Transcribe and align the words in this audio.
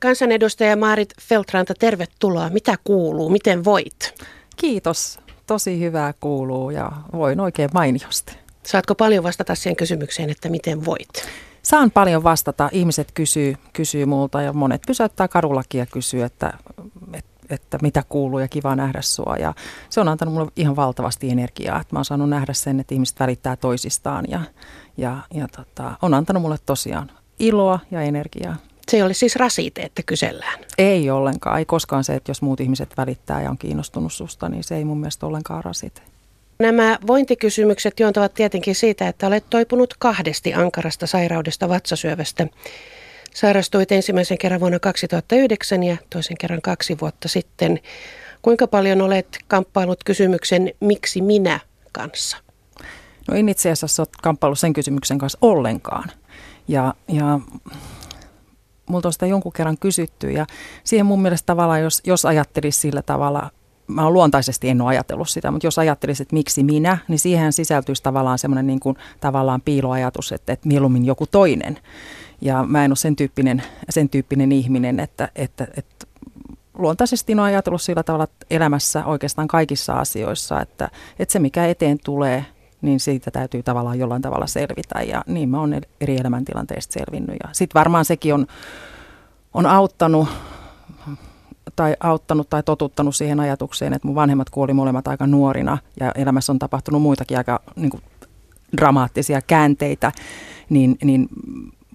Kansanedustaja 0.00 0.76
Maarit 0.76 1.08
Feltranta, 1.20 1.74
tervetuloa. 1.74 2.50
Mitä 2.50 2.74
kuuluu? 2.84 3.30
Miten 3.30 3.64
voit? 3.64 4.14
Kiitos. 4.56 5.18
Tosi 5.46 5.80
hyvää 5.80 6.14
kuuluu 6.20 6.70
ja 6.70 6.92
voin 7.12 7.40
oikein 7.40 7.70
mainiosti. 7.74 8.38
Saatko 8.62 8.94
paljon 8.94 9.24
vastata 9.24 9.54
siihen 9.54 9.76
kysymykseen, 9.76 10.30
että 10.30 10.48
miten 10.48 10.84
voit? 10.84 11.08
Saan 11.62 11.90
paljon 11.90 12.22
vastata. 12.22 12.68
Ihmiset 12.72 13.12
kysyy, 13.12 13.54
kysyy 13.72 14.04
multa 14.04 14.42
ja 14.42 14.52
monet 14.52 14.82
pysäyttää 14.86 15.28
karullakin 15.28 15.78
ja 15.78 15.86
kysyy, 15.86 16.22
että, 16.22 16.52
että, 17.12 17.46
että 17.50 17.78
mitä 17.82 18.02
kuuluu 18.08 18.38
ja 18.38 18.48
kiva 18.48 18.76
nähdä 18.76 19.02
sua. 19.02 19.36
Ja 19.38 19.54
se 19.90 20.00
on 20.00 20.08
antanut 20.08 20.34
mulle 20.34 20.50
ihan 20.56 20.76
valtavasti 20.76 21.30
energiaa. 21.30 21.80
Että 21.80 21.94
mä 21.94 21.98
oon 21.98 22.04
saanut 22.04 22.28
nähdä 22.28 22.52
sen, 22.52 22.80
että 22.80 22.94
ihmiset 22.94 23.20
välittää 23.20 23.56
toisistaan 23.56 24.24
ja, 24.28 24.40
ja, 24.96 25.18
ja 25.34 25.48
tota, 25.48 25.94
on 26.02 26.14
antanut 26.14 26.42
mulle 26.42 26.58
tosiaan 26.66 27.10
iloa 27.38 27.78
ja 27.90 28.02
energiaa. 28.02 28.56
Se 28.90 28.96
ei 28.96 29.02
ole 29.02 29.14
siis 29.14 29.36
rasite, 29.36 29.82
että 29.82 30.02
kysellään. 30.02 30.58
Ei 30.78 31.10
ollenkaan. 31.10 31.58
Ei 31.58 31.64
koskaan 31.64 32.04
se, 32.04 32.14
että 32.14 32.30
jos 32.30 32.42
muut 32.42 32.60
ihmiset 32.60 32.88
välittää 32.96 33.42
ja 33.42 33.50
on 33.50 33.58
kiinnostunut 33.58 34.12
susta, 34.12 34.48
niin 34.48 34.64
se 34.64 34.76
ei 34.76 34.84
mun 34.84 34.98
mielestä 34.98 35.26
ollenkaan 35.26 35.64
rasite. 35.64 36.02
Nämä 36.58 36.98
vointikysymykset 37.06 38.00
juontavat 38.00 38.34
tietenkin 38.34 38.74
siitä, 38.74 39.08
että 39.08 39.26
olet 39.26 39.44
toipunut 39.50 39.94
kahdesti 39.98 40.54
ankarasta 40.54 41.06
sairaudesta 41.06 41.68
vatsasyövästä. 41.68 42.46
Sairastuit 43.34 43.92
ensimmäisen 43.92 44.38
kerran 44.38 44.60
vuonna 44.60 44.78
2009 44.78 45.82
ja 45.82 45.96
toisen 46.10 46.36
kerran 46.40 46.62
kaksi 46.62 46.96
vuotta 47.00 47.28
sitten. 47.28 47.80
Kuinka 48.42 48.66
paljon 48.66 49.02
olet 49.02 49.38
kamppailut 49.48 50.04
kysymyksen 50.04 50.72
miksi 50.80 51.20
minä 51.20 51.60
kanssa? 51.92 52.36
No 53.28 53.34
en 53.34 53.48
itse 53.48 53.70
asiassa 53.70 54.02
ole 54.02 54.08
kamppailut 54.22 54.58
sen 54.58 54.72
kysymyksen 54.72 55.18
kanssa 55.18 55.38
ollenkaan. 55.42 56.10
Ja, 56.68 56.94
ja 57.08 57.40
multa 58.88 59.08
on 59.08 59.12
sitä 59.12 59.26
jonkun 59.26 59.52
kerran 59.52 59.78
kysytty 59.78 60.30
ja 60.30 60.46
siihen 60.84 61.06
mun 61.06 61.22
mielestä 61.22 61.46
tavallaan, 61.46 61.82
jos, 61.82 62.02
jos 62.04 62.24
ajattelisi 62.24 62.80
sillä 62.80 63.02
tavalla, 63.02 63.50
mä 63.86 64.10
luontaisesti 64.10 64.68
en 64.68 64.80
ole 64.80 64.88
ajatellut 64.88 65.28
sitä, 65.28 65.50
mutta 65.50 65.66
jos 65.66 65.78
ajattelisit, 65.78 66.24
että 66.24 66.34
miksi 66.34 66.62
minä, 66.62 66.98
niin 67.08 67.18
siihen 67.18 67.52
sisältyisi 67.52 68.02
tavallaan 68.02 68.38
semmoinen 68.38 68.66
niin 68.66 68.80
kuin, 68.80 68.96
tavallaan 69.20 69.60
piiloajatus, 69.60 70.32
että, 70.32 70.52
että 70.52 70.68
mieluummin 70.68 71.04
joku 71.04 71.26
toinen. 71.26 71.78
Ja 72.40 72.62
mä 72.62 72.84
en 72.84 72.90
ole 72.90 72.96
sen 72.96 73.16
tyyppinen, 73.16 73.62
sen 73.90 74.08
tyyppinen 74.08 74.52
ihminen, 74.52 75.00
että, 75.00 75.28
että, 75.36 75.68
että 75.76 76.06
luontaisesti 76.78 77.32
on 77.32 77.40
ajatellut 77.40 77.82
sillä 77.82 78.02
tavalla 78.02 78.28
elämässä 78.50 79.04
oikeastaan 79.04 79.48
kaikissa 79.48 79.92
asioissa, 79.92 80.60
että, 80.60 80.90
että 81.18 81.32
se 81.32 81.38
mikä 81.38 81.66
eteen 81.66 81.98
tulee, 82.04 82.46
niin 82.82 83.00
siitä 83.00 83.30
täytyy 83.30 83.62
tavallaan 83.62 83.98
jollain 83.98 84.22
tavalla 84.22 84.46
selvitä. 84.46 85.02
Ja 85.02 85.24
niin 85.26 85.48
mä 85.48 85.60
oon 85.60 85.80
eri 86.00 86.16
elämäntilanteista 86.16 86.92
selvinnyt. 86.92 87.36
Ja 87.42 87.48
sitten 87.52 87.78
varmaan 87.78 88.04
sekin 88.04 88.34
on, 88.34 88.46
on 89.54 89.66
auttanut 89.66 90.28
tai 91.76 91.96
auttanut 92.00 92.50
tai 92.50 92.62
totuttanut 92.62 93.16
siihen 93.16 93.40
ajatukseen, 93.40 93.92
että 93.92 94.08
mun 94.08 94.14
vanhemmat 94.14 94.50
kuoli 94.50 94.72
molemmat 94.72 95.08
aika 95.08 95.26
nuorina 95.26 95.78
ja 96.00 96.12
elämässä 96.14 96.52
on 96.52 96.58
tapahtunut 96.58 97.02
muitakin 97.02 97.38
aika 97.38 97.60
niin 97.76 97.90
kuin, 97.90 98.02
dramaattisia 98.76 99.40
käänteitä, 99.42 100.12
niin, 100.68 100.96
niin 101.04 101.28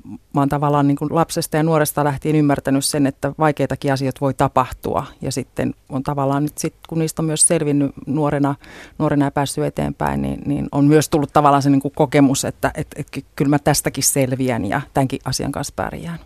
mä 0.05 0.41
oon 0.41 0.49
tavallaan 0.49 0.87
niin 0.87 0.95
kuin 0.95 1.15
lapsesta 1.15 1.57
ja 1.57 1.63
nuoresta 1.63 2.03
lähtien 2.03 2.35
ymmärtänyt 2.35 2.85
sen, 2.85 3.07
että 3.07 3.33
vaikeitakin 3.39 3.93
asioita 3.93 4.21
voi 4.21 4.33
tapahtua. 4.33 5.05
Ja 5.21 5.31
sitten 5.31 5.73
on 5.89 6.03
tavallaan 6.03 6.43
nyt 6.43 6.57
sit, 6.57 6.73
kun 6.89 6.99
niistä 6.99 7.21
on 7.21 7.25
myös 7.25 7.47
selvinnyt 7.47 7.91
nuorena, 8.07 8.55
nuorena 8.97 9.25
ja 9.25 9.31
päässyt 9.31 9.63
eteenpäin, 9.63 10.21
niin, 10.21 10.41
niin 10.45 10.67
on 10.71 10.85
myös 10.85 11.09
tullut 11.09 11.33
tavallaan 11.33 11.63
se 11.63 11.69
niin 11.69 11.81
kuin 11.81 11.93
kokemus, 11.95 12.45
että 12.45 12.71
et, 12.75 12.87
et, 12.95 13.25
kyllä 13.35 13.49
mä 13.49 13.59
tästäkin 13.59 14.03
selviän 14.03 14.65
ja 14.65 14.81
tämänkin 14.93 15.19
asian 15.25 15.51
kanssa 15.51 15.73
pärjään. 15.75 16.19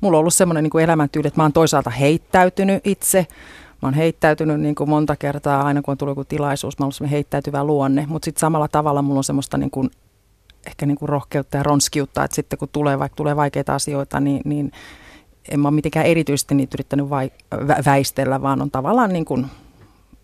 Mulla 0.00 0.16
on 0.16 0.20
ollut 0.20 0.34
semmoinen 0.34 0.64
niin 0.64 0.82
elämäntyyli, 0.82 1.28
että 1.28 1.40
mä 1.40 1.44
oon 1.44 1.52
toisaalta 1.52 1.90
heittäytynyt 1.90 2.86
itse, 2.86 3.26
Mä 3.82 3.86
oon 3.86 3.94
heittäytynyt 3.94 4.60
niin 4.60 4.74
kuin 4.74 4.90
monta 4.90 5.16
kertaa, 5.16 5.62
aina 5.62 5.82
kun 5.82 5.92
on 5.92 5.98
tullut 5.98 6.10
joku 6.12 6.24
tilaisuus, 6.24 6.78
mä 6.78 6.84
oon 6.84 6.92
ollut 7.00 7.10
heittäytyvä 7.10 7.64
luonne, 7.64 8.06
mutta 8.08 8.24
sitten 8.24 8.40
samalla 8.40 8.68
tavalla 8.68 9.02
mulla 9.02 9.18
on 9.18 9.24
semmoista 9.24 9.58
niin 9.58 9.70
kuin 9.70 9.90
ehkä 10.66 10.86
niin 10.86 10.98
kuin 10.98 11.08
rohkeutta 11.08 11.56
ja 11.56 11.62
ronskiutta, 11.62 12.24
että 12.24 12.34
sitten 12.34 12.58
kun 12.58 12.68
tulee, 12.72 12.98
vaikka 12.98 13.16
tulee 13.16 13.36
vaikeita 13.36 13.74
asioita, 13.74 14.20
niin, 14.20 14.42
niin 14.44 14.72
en 15.48 15.60
mä 15.60 15.68
ole 15.68 15.74
mitenkään 15.74 16.06
erityisesti 16.06 16.54
niitä 16.54 16.76
yrittänyt 16.76 17.10
vai, 17.10 17.30
vä, 17.68 17.76
väistellä, 17.84 18.42
vaan 18.42 18.62
on 18.62 18.70
tavallaan 18.70 19.12
niin 19.12 19.24
kuin 19.24 19.46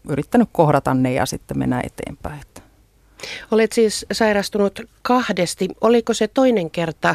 yrittänyt 0.09 0.49
kohdata 0.53 0.95
ne 0.95 1.12
ja 1.12 1.27
sitten 1.27 1.59
mennä 1.59 1.83
eteenpäin. 1.84 2.41
Olet 3.50 3.73
siis 3.73 4.06
sairastunut 4.12 4.81
kahdesti. 5.03 5.69
Oliko 5.81 6.15
se 6.15 6.29
toinen 6.29 6.71
kerta 6.71 7.15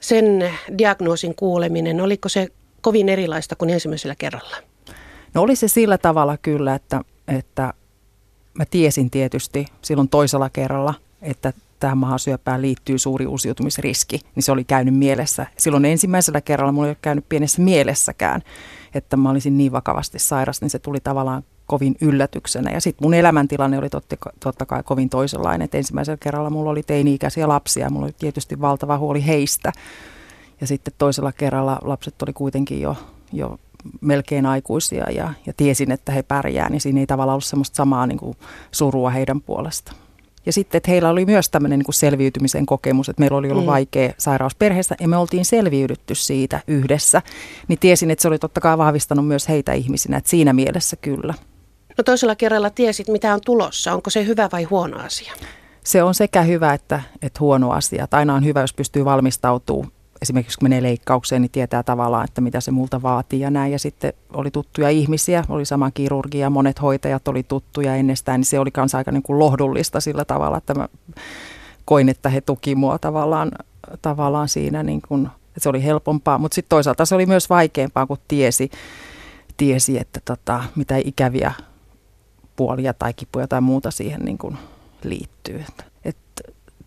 sen 0.00 0.50
diagnoosin 0.78 1.34
kuuleminen, 1.34 2.00
oliko 2.00 2.28
se 2.28 2.48
kovin 2.80 3.08
erilaista 3.08 3.56
kuin 3.56 3.70
ensimmäisellä 3.70 4.14
kerralla? 4.18 4.56
No 5.34 5.42
oli 5.42 5.56
se 5.56 5.68
sillä 5.68 5.98
tavalla 5.98 6.36
kyllä, 6.36 6.74
että, 6.74 7.00
että 7.28 7.74
mä 8.54 8.64
tiesin 8.70 9.10
tietysti 9.10 9.66
silloin 9.82 10.08
toisella 10.08 10.50
kerralla, 10.50 10.94
että 11.22 11.52
tähän 11.80 11.98
mahasyöpään 11.98 12.62
liittyy 12.62 12.98
suuri 12.98 13.26
uusiutumisriski, 13.26 14.20
niin 14.34 14.42
se 14.42 14.52
oli 14.52 14.64
käynyt 14.64 14.94
mielessä. 14.94 15.46
Silloin 15.56 15.84
ensimmäisellä 15.84 16.40
kerralla 16.40 16.72
mulla 16.72 16.86
ei 16.86 16.90
ole 16.90 16.96
käynyt 17.02 17.28
pienessä 17.28 17.62
mielessäkään, 17.62 18.42
että 18.94 19.16
mä 19.16 19.30
olisin 19.30 19.58
niin 19.58 19.72
vakavasti 19.72 20.18
sairas, 20.18 20.60
niin 20.60 20.70
se 20.70 20.78
tuli 20.78 20.98
tavallaan 21.00 21.42
kovin 21.66 21.96
yllätyksenä. 22.00 22.70
Ja 22.70 22.80
sitten 22.80 23.04
mun 23.04 23.14
elämäntilanne 23.14 23.78
oli 23.78 23.88
totta, 23.88 24.16
totta 24.40 24.66
kai 24.66 24.82
kovin 24.82 25.08
toisenlainen. 25.08 25.64
Et 25.64 25.74
ensimmäisellä 25.74 26.16
kerralla 26.16 26.50
mulla 26.50 26.70
oli 26.70 26.82
teini-ikäisiä 26.82 27.48
lapsia 27.48 27.90
mulla 27.90 28.06
oli 28.06 28.14
tietysti 28.18 28.60
valtava 28.60 28.98
huoli 28.98 29.26
heistä. 29.26 29.72
Ja 30.60 30.66
sitten 30.66 30.94
toisella 30.98 31.32
kerralla 31.32 31.78
lapset 31.82 32.22
oli 32.22 32.32
kuitenkin 32.32 32.80
jo, 32.80 32.96
jo 33.32 33.58
melkein 34.00 34.46
aikuisia 34.46 35.10
ja, 35.10 35.32
ja 35.46 35.52
tiesin, 35.56 35.90
että 35.90 36.12
he 36.12 36.22
pärjää, 36.22 36.68
niin 36.68 36.80
siinä 36.80 37.00
ei 37.00 37.06
tavallaan 37.06 37.34
ollut 37.34 37.44
semmoista 37.44 37.76
samaa 37.76 38.06
niin 38.06 38.18
kuin 38.18 38.36
surua 38.72 39.10
heidän 39.10 39.40
puolestaan. 39.40 39.96
Ja 40.50 40.54
sitten, 40.54 40.78
että 40.78 40.90
heillä 40.90 41.08
oli 41.08 41.26
myös 41.26 41.50
tämmöinen 41.50 41.78
niin 41.78 41.84
kuin 41.84 41.94
selviytymisen 41.94 42.66
kokemus, 42.66 43.08
että 43.08 43.20
meillä 43.20 43.36
oli 43.36 43.50
ollut 43.50 43.64
mm. 43.64 43.70
vaikea 43.70 44.12
sairaus 44.18 44.54
perheessä 44.54 44.94
ja 45.00 45.08
me 45.08 45.16
oltiin 45.16 45.44
selviydytty 45.44 46.14
siitä 46.14 46.60
yhdessä. 46.66 47.22
Niin 47.68 47.78
tiesin, 47.78 48.10
että 48.10 48.22
se 48.22 48.28
oli 48.28 48.38
totta 48.38 48.60
kai 48.60 48.78
vahvistanut 48.78 49.26
myös 49.26 49.48
heitä 49.48 49.72
ihmisinä, 49.72 50.16
että 50.16 50.30
siinä 50.30 50.52
mielessä 50.52 50.96
kyllä. 50.96 51.34
No 51.98 52.04
toisella 52.04 52.36
kerralla 52.36 52.70
tiesit, 52.70 53.08
mitä 53.08 53.34
on 53.34 53.40
tulossa. 53.44 53.94
Onko 53.94 54.10
se 54.10 54.26
hyvä 54.26 54.48
vai 54.52 54.64
huono 54.64 54.98
asia? 54.98 55.32
Se 55.84 56.02
on 56.02 56.14
sekä 56.14 56.42
hyvä 56.42 56.74
että, 56.74 57.02
että 57.22 57.40
huono 57.40 57.70
asia. 57.70 58.04
Että 58.04 58.16
aina 58.16 58.34
on 58.34 58.44
hyvä, 58.44 58.60
jos 58.60 58.74
pystyy 58.74 59.04
valmistautumaan 59.04 59.92
esimerkiksi 60.22 60.58
kun 60.58 60.64
menee 60.64 60.82
leikkaukseen, 60.82 61.42
niin 61.42 61.50
tietää 61.50 61.82
tavallaan, 61.82 62.24
että 62.24 62.40
mitä 62.40 62.60
se 62.60 62.70
multa 62.70 63.02
vaatii 63.02 63.40
ja 63.40 63.50
näin. 63.50 63.72
Ja 63.72 63.78
sitten 63.78 64.12
oli 64.32 64.50
tuttuja 64.50 64.90
ihmisiä, 64.90 65.44
oli 65.48 65.64
sama 65.64 65.90
kirurgia, 65.90 66.50
monet 66.50 66.82
hoitajat 66.82 67.28
oli 67.28 67.42
tuttuja 67.42 67.96
ennestään, 67.96 68.40
niin 68.40 68.46
se 68.46 68.58
oli 68.58 68.70
myös 68.76 68.94
aika 68.94 69.12
niin 69.12 69.22
kuin 69.22 69.38
lohdullista 69.38 70.00
sillä 70.00 70.24
tavalla, 70.24 70.58
että 70.58 70.74
mä 70.74 70.88
koin, 71.84 72.08
että 72.08 72.28
he 72.28 72.40
tuki 72.40 72.74
mua 72.74 72.98
tavallaan, 72.98 73.50
tavallaan 74.02 74.48
siinä, 74.48 74.82
niin 74.82 75.02
kuin, 75.08 75.26
että 75.26 75.60
se 75.60 75.68
oli 75.68 75.84
helpompaa. 75.84 76.38
Mutta 76.38 76.54
sitten 76.54 76.70
toisaalta 76.70 77.04
se 77.04 77.14
oli 77.14 77.26
myös 77.26 77.50
vaikeampaa, 77.50 78.06
kun 78.06 78.18
tiesi, 78.28 78.70
tiesi 79.56 79.98
että 79.98 80.20
tota, 80.24 80.64
mitä 80.74 80.96
ikäviä 81.04 81.52
puolia 82.56 82.94
tai 82.94 83.14
kipuja 83.14 83.48
tai 83.48 83.60
muuta 83.60 83.90
siihen 83.90 84.20
niin 84.20 84.38
kuin 84.38 84.58
liittyy. 85.04 85.64
Että 85.68 85.84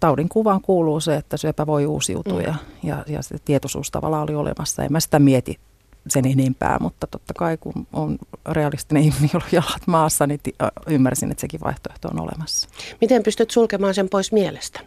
taudin 0.03 0.29
kuvaan 0.29 0.61
kuuluu 0.61 0.99
se, 0.99 1.15
että 1.15 1.37
syöpä 1.37 1.67
voi 1.67 1.85
uusiutua 1.85 2.39
mm. 2.39 2.45
ja, 2.45 2.55
ja, 2.83 3.03
ja 3.07 3.21
se 3.21 3.37
tietoisuus 3.45 3.91
tavallaan 3.91 4.23
oli 4.23 4.35
olemassa. 4.35 4.83
En 4.83 4.91
mä 4.91 4.99
sitä 4.99 5.19
mieti 5.19 5.59
sen 6.07 6.25
enempää, 6.25 6.77
mutta 6.79 7.07
totta 7.07 7.33
kai 7.33 7.57
kun 7.57 7.87
on 7.93 8.17
realistinen 8.51 9.03
ihminen, 9.07 9.29
jolla 9.33 9.45
jalat 9.51 9.87
maassa, 9.87 10.27
niin 10.27 10.39
ymmärsin, 10.87 11.31
että 11.31 11.41
sekin 11.41 11.59
vaihtoehto 11.63 12.07
on 12.07 12.19
olemassa. 12.19 12.69
Miten 13.01 13.23
pystyt 13.23 13.51
sulkemaan 13.51 13.93
sen 13.93 14.09
pois 14.09 14.31
mielestä? 14.31 14.79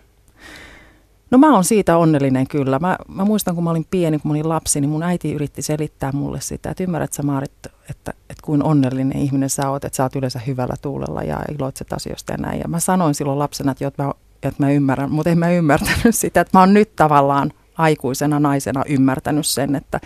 No 1.30 1.38
mä 1.38 1.54
oon 1.54 1.64
siitä 1.64 1.96
onnellinen 1.96 2.48
kyllä. 2.48 2.78
Mä, 2.78 2.96
mä 3.08 3.24
muistan, 3.24 3.54
kun 3.54 3.64
mä 3.64 3.70
olin 3.70 3.86
pieni, 3.90 4.18
kun 4.18 4.28
mä 4.28 4.32
olin 4.32 4.48
lapsi, 4.48 4.80
niin 4.80 4.90
mun 4.90 5.02
äiti 5.02 5.32
yritti 5.32 5.62
selittää 5.62 6.12
mulle 6.12 6.40
sitä, 6.40 6.70
että 6.70 6.82
ymmärrät 6.82 7.12
sä 7.12 7.22
Maarit, 7.22 7.52
että, 7.90 8.10
että 8.10 8.42
kuin 8.42 8.62
onnellinen 8.62 9.18
ihminen 9.18 9.50
sä 9.50 9.70
oot, 9.70 9.84
että 9.84 9.96
sä 9.96 10.02
oot 10.02 10.16
yleensä 10.16 10.40
hyvällä 10.46 10.74
tuulella 10.82 11.22
ja 11.22 11.40
iloitset 11.58 11.92
asioista 11.92 12.32
ja 12.32 12.38
näin. 12.38 12.60
Ja 12.60 12.68
mä 12.68 12.80
sanoin 12.80 13.14
silloin 13.14 13.38
lapsena, 13.38 13.72
että, 13.72 13.86
että 13.86 14.02
mä 14.02 14.12
että 14.42 14.62
mä 14.64 14.70
ymmärrän, 14.70 15.12
mutta 15.12 15.30
en 15.30 15.38
mä 15.38 15.50
ymmärtänyt 15.50 16.14
sitä, 16.16 16.40
että 16.40 16.58
mä 16.58 16.60
oon 16.60 16.74
nyt 16.74 16.96
tavallaan 16.96 17.52
aikuisena 17.78 18.40
naisena 18.40 18.82
ymmärtänyt 18.88 19.46
sen, 19.46 19.74
että, 19.74 20.00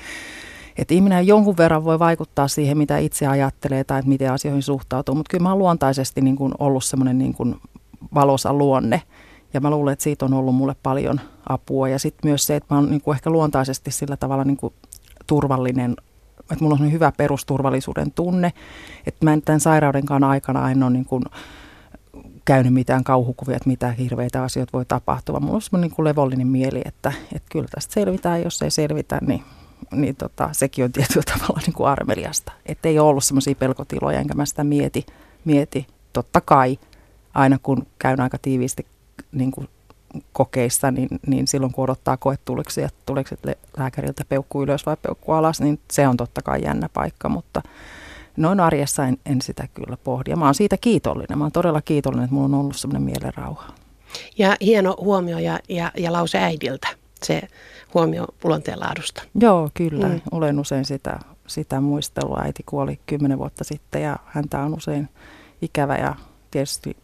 että 0.78 0.94
ihminen 0.94 1.26
jonkun 1.26 1.56
verran 1.56 1.84
voi 1.84 1.98
vaikuttaa 1.98 2.48
siihen, 2.48 2.78
mitä 2.78 2.98
itse 2.98 3.26
ajattelee 3.26 3.84
tai 3.84 3.98
että 3.98 4.08
miten 4.08 4.32
asioihin 4.32 4.62
suhtautuu, 4.62 5.14
mutta 5.14 5.30
kyllä 5.30 5.42
mä 5.42 5.48
oon 5.48 5.58
luontaisesti 5.58 6.20
niin 6.20 6.36
kuin 6.36 6.52
ollut 6.58 6.84
semmoinen 6.84 7.18
niin 7.18 7.34
kuin 7.34 7.56
valosa 8.14 8.52
luonne. 8.52 9.02
Ja 9.54 9.60
mä 9.60 9.70
luulen, 9.70 9.92
että 9.92 10.02
siitä 10.02 10.24
on 10.24 10.34
ollut 10.34 10.54
mulle 10.54 10.76
paljon 10.82 11.20
apua. 11.48 11.88
Ja 11.88 11.98
sitten 11.98 12.30
myös 12.30 12.46
se, 12.46 12.56
että 12.56 12.74
mä 12.74 12.78
oon 12.78 12.90
niin 12.90 13.00
kuin 13.00 13.14
ehkä 13.14 13.30
luontaisesti 13.30 13.90
sillä 13.90 14.16
tavalla 14.16 14.44
niin 14.44 14.56
kuin 14.56 14.74
turvallinen 15.26 15.96
että 16.52 16.64
mulla 16.64 16.78
on 16.80 16.92
hyvä 16.92 17.12
perusturvallisuuden 17.16 18.10
tunne, 18.12 18.52
että 19.06 19.24
mä 19.24 19.32
en 19.32 19.42
tämän 19.42 19.60
sairaudenkaan 19.60 20.24
aikana 20.24 20.70
en 20.70 20.82
ole 20.82 20.90
niin 20.90 21.04
kuin 21.04 21.24
käynyt 22.50 22.74
mitään 22.74 23.04
kauhukuvia, 23.04 23.56
että 23.56 23.68
mitä 23.68 23.90
hirveitä 23.90 24.42
asioita 24.42 24.72
voi 24.72 24.84
tapahtua. 24.84 25.40
Mulla 25.40 25.54
on 25.54 25.62
semmoinen 25.62 25.90
niin 25.90 26.04
levollinen 26.04 26.46
mieli, 26.46 26.80
että, 26.84 27.12
että 27.34 27.48
kyllä 27.52 27.68
tästä 27.74 27.94
selvitään, 27.94 28.42
jos 28.42 28.62
ei 28.62 28.70
selvitä, 28.70 29.18
niin 29.26 29.42
niin 29.92 30.16
tota, 30.16 30.48
sekin 30.52 30.84
on 30.84 30.92
tietyllä 30.92 31.22
tavalla 31.32 31.60
niin 31.66 31.74
kuin 31.74 31.88
armeliasta. 31.88 32.52
Että 32.66 32.88
ei 32.88 32.98
ole 32.98 33.08
ollut 33.08 33.24
semmoisia 33.24 33.54
pelkotiloja, 33.54 34.20
enkä 34.20 34.34
mä 34.34 34.46
sitä 34.46 34.64
mieti, 34.64 35.06
mieti. 35.44 35.86
Totta 36.12 36.40
kai 36.40 36.78
aina 37.34 37.58
kun 37.62 37.86
käyn 37.98 38.20
aika 38.20 38.38
tiiviisti 38.38 38.86
niin 39.32 39.50
kuin 39.50 39.68
kokeissa, 40.32 40.90
niin, 40.90 41.08
niin 41.26 41.46
silloin 41.46 41.72
kun 41.72 41.84
odottaa 41.84 42.16
koetuliksi, 42.16 42.82
että 42.82 43.00
tuleeko 43.06 43.36
lääkäriltä 43.78 44.24
peukku 44.28 44.62
ylös 44.62 44.86
vai 44.86 44.96
peukku 45.02 45.32
alas, 45.32 45.60
niin 45.60 45.80
se 45.90 46.08
on 46.08 46.16
totta 46.16 46.42
kai 46.42 46.60
jännä 46.64 46.88
paikka, 46.94 47.28
mutta 47.28 47.62
noin 48.36 48.60
arjessa 48.60 49.06
en, 49.06 49.18
en 49.26 49.42
sitä 49.42 49.68
kyllä 49.74 49.96
pohdi. 50.04 50.30
Ja 50.30 50.36
mä 50.36 50.44
oon 50.44 50.54
siitä 50.54 50.76
kiitollinen. 50.76 51.38
Mä 51.38 51.44
oon 51.44 51.52
todella 51.52 51.82
kiitollinen, 51.82 52.24
että 52.24 52.34
mulla 52.34 52.46
on 52.46 52.54
ollut 52.54 52.76
semmoinen 52.76 53.02
mielenrauha. 53.02 53.72
Ja 54.38 54.56
hieno 54.60 54.96
huomio 55.00 55.38
ja, 55.38 55.58
ja, 55.68 55.92
ja 55.96 56.12
lause 56.12 56.38
äidiltä, 56.38 56.88
se 57.22 57.42
huomio 57.94 58.26
luonteenlaadusta. 58.44 59.22
Joo, 59.40 59.70
kyllä. 59.74 60.08
Mm. 60.08 60.20
Olen 60.30 60.58
usein 60.58 60.84
sitä, 60.84 61.18
sitä 61.46 61.80
muistelua. 61.80 62.40
Äiti 62.42 62.62
kuoli 62.66 63.00
kymmenen 63.06 63.38
vuotta 63.38 63.64
sitten 63.64 64.02
ja 64.02 64.16
häntä 64.26 64.58
on 64.58 64.74
usein 64.74 65.08
ikävä 65.62 65.96
ja 65.96 66.14
tietysti 66.50 66.96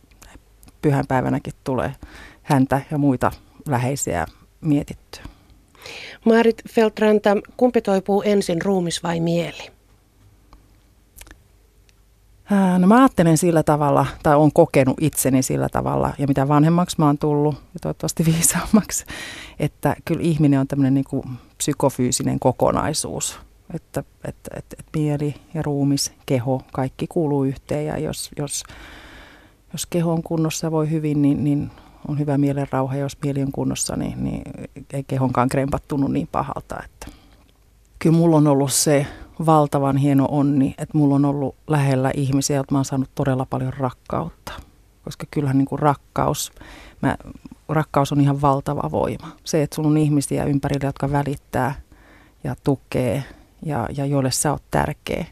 pyhänpäivänäkin 0.83 1.53
tulee 1.65 1.95
häntä 2.43 2.81
ja 2.91 2.99
muita 2.99 3.33
läheisiä 3.69 4.27
mietittyä. 4.61 5.23
Maarit 6.25 6.63
Feltranta, 6.69 7.37
kumpi 7.57 7.81
toipuu 7.81 8.23
ensin, 8.23 8.63
ruumis 8.63 9.03
vai 9.03 9.21
mieli? 9.21 9.76
No 12.79 12.87
mä 12.87 12.99
ajattelen 12.99 13.39
sillä 13.39 13.63
tavalla, 13.63 14.07
tai 14.23 14.37
olen 14.37 14.53
kokenut 14.53 14.97
itseni 15.01 15.43
sillä 15.43 15.69
tavalla, 15.69 16.13
ja 16.19 16.27
mitä 16.27 16.49
vanhemmaksi 16.49 16.97
mä 16.99 17.07
oon 17.07 17.19
tullut, 17.19 17.55
ja 17.55 17.81
toivottavasti 17.83 18.25
viisaammaksi, 18.33 19.05
että 19.59 19.97
kyllä 20.05 20.23
ihminen 20.23 20.61
on 20.61 20.69
tämmöinen 20.69 20.95
niin 20.95 21.39
psykofyysinen 21.59 22.39
kokonaisuus. 22.41 23.41
Että, 23.75 24.05
että, 24.25 24.51
että, 24.59 24.77
että 24.79 24.99
mieli 24.99 25.35
ja 25.55 25.63
ruumis, 25.63 26.13
keho, 26.27 26.63
kaikki 26.73 27.07
kuuluu 27.07 27.45
yhteen, 27.45 27.87
ja 27.87 27.99
jos, 27.99 28.31
jos, 28.39 28.65
jos 29.73 29.87
keho 29.87 30.13
on 30.13 30.23
kunnossa 30.23 30.71
voi 30.71 30.91
hyvin, 30.91 31.23
niin, 31.23 31.45
niin 31.45 31.71
on 32.09 32.19
hyvä 32.19 32.39
mielen 32.39 32.67
rauha, 32.71 32.97
jos 32.97 33.17
mieli 33.25 33.43
on 33.43 33.53
kunnossa, 33.53 33.97
niin, 33.97 34.25
niin 34.25 34.43
ei 34.93 35.05
kehonkaan 35.05 35.49
krempat 35.49 35.89
tunnu 35.89 36.09
niin 36.09 36.29
pahalta. 36.33 36.77
Että. 36.85 37.07
Kyllä 37.99 38.17
mulla 38.17 38.37
on 38.37 38.47
ollut 38.47 38.73
se 38.73 39.07
valtavan 39.47 39.97
hieno 39.97 40.27
onni, 40.31 40.75
että 40.79 40.99
mulla 40.99 41.15
on 41.15 41.25
ollut 41.25 41.55
lähellä 41.67 42.11
ihmisiä, 42.15 42.57
joilta 42.57 42.73
mä 42.73 42.79
oon 42.79 42.85
saanut 42.85 43.11
todella 43.15 43.47
paljon 43.51 43.73
rakkautta. 43.73 44.53
Koska 45.05 45.27
kyllähän 45.31 45.59
niin 45.59 45.67
kuin 45.67 45.79
rakkaus, 45.79 46.53
mä, 47.03 47.17
rakkaus 47.69 48.13
on 48.13 48.21
ihan 48.21 48.41
valtava 48.41 48.91
voima. 48.91 49.29
Se, 49.45 49.63
että 49.63 49.75
sulla 49.75 49.89
on 49.89 49.97
ihmisiä 49.97 50.45
ympärillä, 50.45 50.89
jotka 50.89 51.13
välittää 51.13 51.75
ja 52.45 52.55
tukee 52.65 53.25
ja, 53.67 53.89
ja 53.97 54.07
joille 54.07 54.31
sä 54.31 54.53
oot 54.53 54.63
tärkeä, 54.71 55.27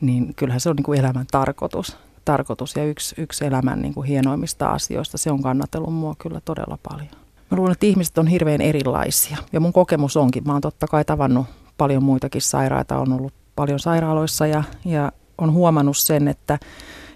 niin 0.00 0.34
kyllähän 0.34 0.60
se 0.60 0.70
on 0.70 0.76
niin 0.76 0.84
kuin 0.84 1.00
elämän 1.00 1.26
tarkoitus. 1.30 1.96
tarkoitus 2.24 2.76
ja 2.76 2.84
yksi, 2.84 3.14
yksi 3.18 3.44
elämän 3.44 3.82
niin 3.82 3.94
kuin 3.94 4.06
hienoimmista 4.06 4.66
asioista. 4.66 5.18
Se 5.18 5.30
on 5.30 5.42
kannatellut 5.42 5.94
mua 5.94 6.14
kyllä 6.18 6.40
todella 6.40 6.78
paljon. 6.90 7.10
Mä 7.50 7.56
luulen, 7.56 7.72
että 7.72 7.86
ihmiset 7.86 8.18
on 8.18 8.26
hirveän 8.26 8.60
erilaisia 8.60 9.36
ja 9.52 9.60
mun 9.60 9.72
kokemus 9.72 10.16
onkin. 10.16 10.44
Mä 10.46 10.52
oon 10.52 10.60
totta 10.60 10.86
kai 10.86 11.04
tavannut 11.04 11.46
paljon 11.78 12.02
muitakin 12.02 12.42
sairaita, 12.42 12.98
on 12.98 13.12
ollut 13.12 13.32
paljon 13.56 13.78
sairaaloissa 13.78 14.46
ja, 14.46 14.62
ja 14.84 15.12
on 15.38 15.52
huomannut 15.52 15.96
sen, 15.96 16.28
että, 16.28 16.58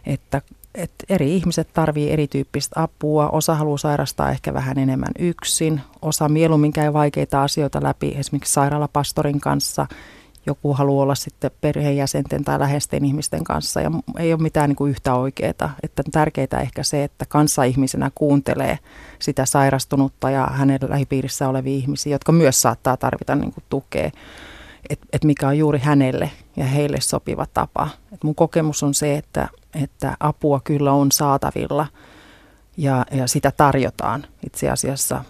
että, 0.06 0.42
että 0.74 1.04
eri 1.08 1.36
ihmiset 1.36 1.68
tarvii 1.72 2.10
erityyppistä 2.10 2.82
apua. 2.82 3.28
Osa 3.28 3.54
haluaa 3.54 3.78
sairastaa 3.78 4.30
ehkä 4.30 4.54
vähän 4.54 4.78
enemmän 4.78 5.12
yksin, 5.18 5.80
osa 6.02 6.28
mieluummin 6.28 6.72
käy 6.72 6.92
vaikeita 6.92 7.42
asioita 7.42 7.82
läpi 7.82 8.14
esimerkiksi 8.16 8.52
sairaalapastorin 8.52 9.40
kanssa. 9.40 9.86
Joku 10.48 10.74
haluaa 10.74 11.02
olla 11.02 11.14
sitten 11.14 11.50
perheenjäsenten 11.60 12.44
tai 12.44 12.58
läheisten 12.58 13.04
ihmisten 13.04 13.44
kanssa 13.44 13.80
ja 13.80 13.90
ei 14.18 14.32
ole 14.32 14.42
mitään 14.42 14.68
niin 14.68 14.76
kuin 14.76 14.90
yhtä 14.90 15.14
oikeaa. 15.14 15.74
Että 15.82 16.02
tärkeää 16.12 16.60
ehkä 16.60 16.82
se, 16.82 17.04
että 17.04 17.24
kanssaihmisenä 17.28 18.10
kuuntelee 18.14 18.78
sitä 19.18 19.46
sairastunutta 19.46 20.30
ja 20.30 20.46
hänen 20.46 20.78
lähipiirissä 20.88 21.48
olevia 21.48 21.76
ihmisiä, 21.76 22.14
jotka 22.14 22.32
myös 22.32 22.62
saattaa 22.62 22.96
tarvita 22.96 23.34
niin 23.34 23.52
kuin 23.52 23.64
tukea 23.68 24.10
että 24.90 25.06
et 25.12 25.24
mikä 25.24 25.48
on 25.48 25.58
juuri 25.58 25.78
hänelle 25.78 26.30
ja 26.56 26.64
heille 26.64 27.00
sopiva 27.00 27.46
tapa. 27.54 27.88
Et 28.12 28.24
mun 28.24 28.34
kokemus 28.34 28.82
on 28.82 28.94
se, 28.94 29.16
että, 29.16 29.48
että 29.82 30.16
apua 30.20 30.60
kyllä 30.64 30.92
on 30.92 31.12
saatavilla 31.12 31.86
ja, 32.76 33.06
ja 33.10 33.26
sitä 33.26 33.52
tarjotaan 33.56 34.26
itse 34.46 34.70
asiassa. 34.70 35.24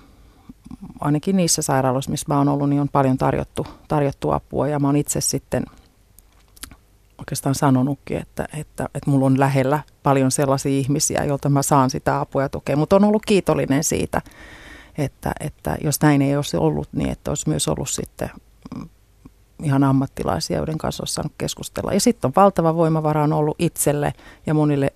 Ainakin 1.00 1.36
niissä 1.36 1.62
sairaaloissa, 1.62 2.10
missä 2.10 2.26
mä 2.28 2.38
oon 2.38 2.48
ollut, 2.48 2.68
niin 2.68 2.80
on 2.80 2.88
paljon 2.88 3.18
tarjottu, 3.18 3.66
tarjottu 3.88 4.30
apua 4.30 4.68
ja 4.68 4.78
mä 4.78 4.88
oon 4.88 4.96
itse 4.96 5.20
sitten 5.20 5.64
oikeastaan 7.18 7.54
sanonutkin, 7.54 8.16
että, 8.16 8.48
että, 8.52 8.88
että 8.94 9.10
mulla 9.10 9.26
on 9.26 9.40
lähellä 9.40 9.80
paljon 10.02 10.30
sellaisia 10.30 10.72
ihmisiä, 10.72 11.24
joilta 11.24 11.48
mä 11.48 11.62
saan 11.62 11.90
sitä 11.90 12.20
apua 12.20 12.42
ja 12.42 12.48
tukea, 12.48 12.76
mutta 12.76 12.96
on 12.96 13.04
ollut 13.04 13.26
kiitollinen 13.26 13.84
siitä, 13.84 14.22
että, 14.98 15.32
että 15.40 15.76
jos 15.84 16.00
näin 16.02 16.22
ei 16.22 16.36
olisi 16.36 16.56
ollut, 16.56 16.88
niin 16.92 17.10
että 17.10 17.30
olisi 17.30 17.48
myös 17.48 17.68
ollut 17.68 17.90
sitten 17.90 18.30
ihan 19.62 19.84
ammattilaisia, 19.84 20.56
joiden 20.56 20.78
kanssa 20.78 21.02
olisi 21.02 21.14
saanut 21.14 21.32
keskustella. 21.38 21.92
Ja 21.92 22.00
sitten 22.00 22.28
on 22.28 22.32
valtava 22.36 22.74
voimavara 22.74 23.24
on 23.24 23.32
ollut 23.32 23.56
itselle 23.58 24.12
ja 24.46 24.54
monille 24.54 24.92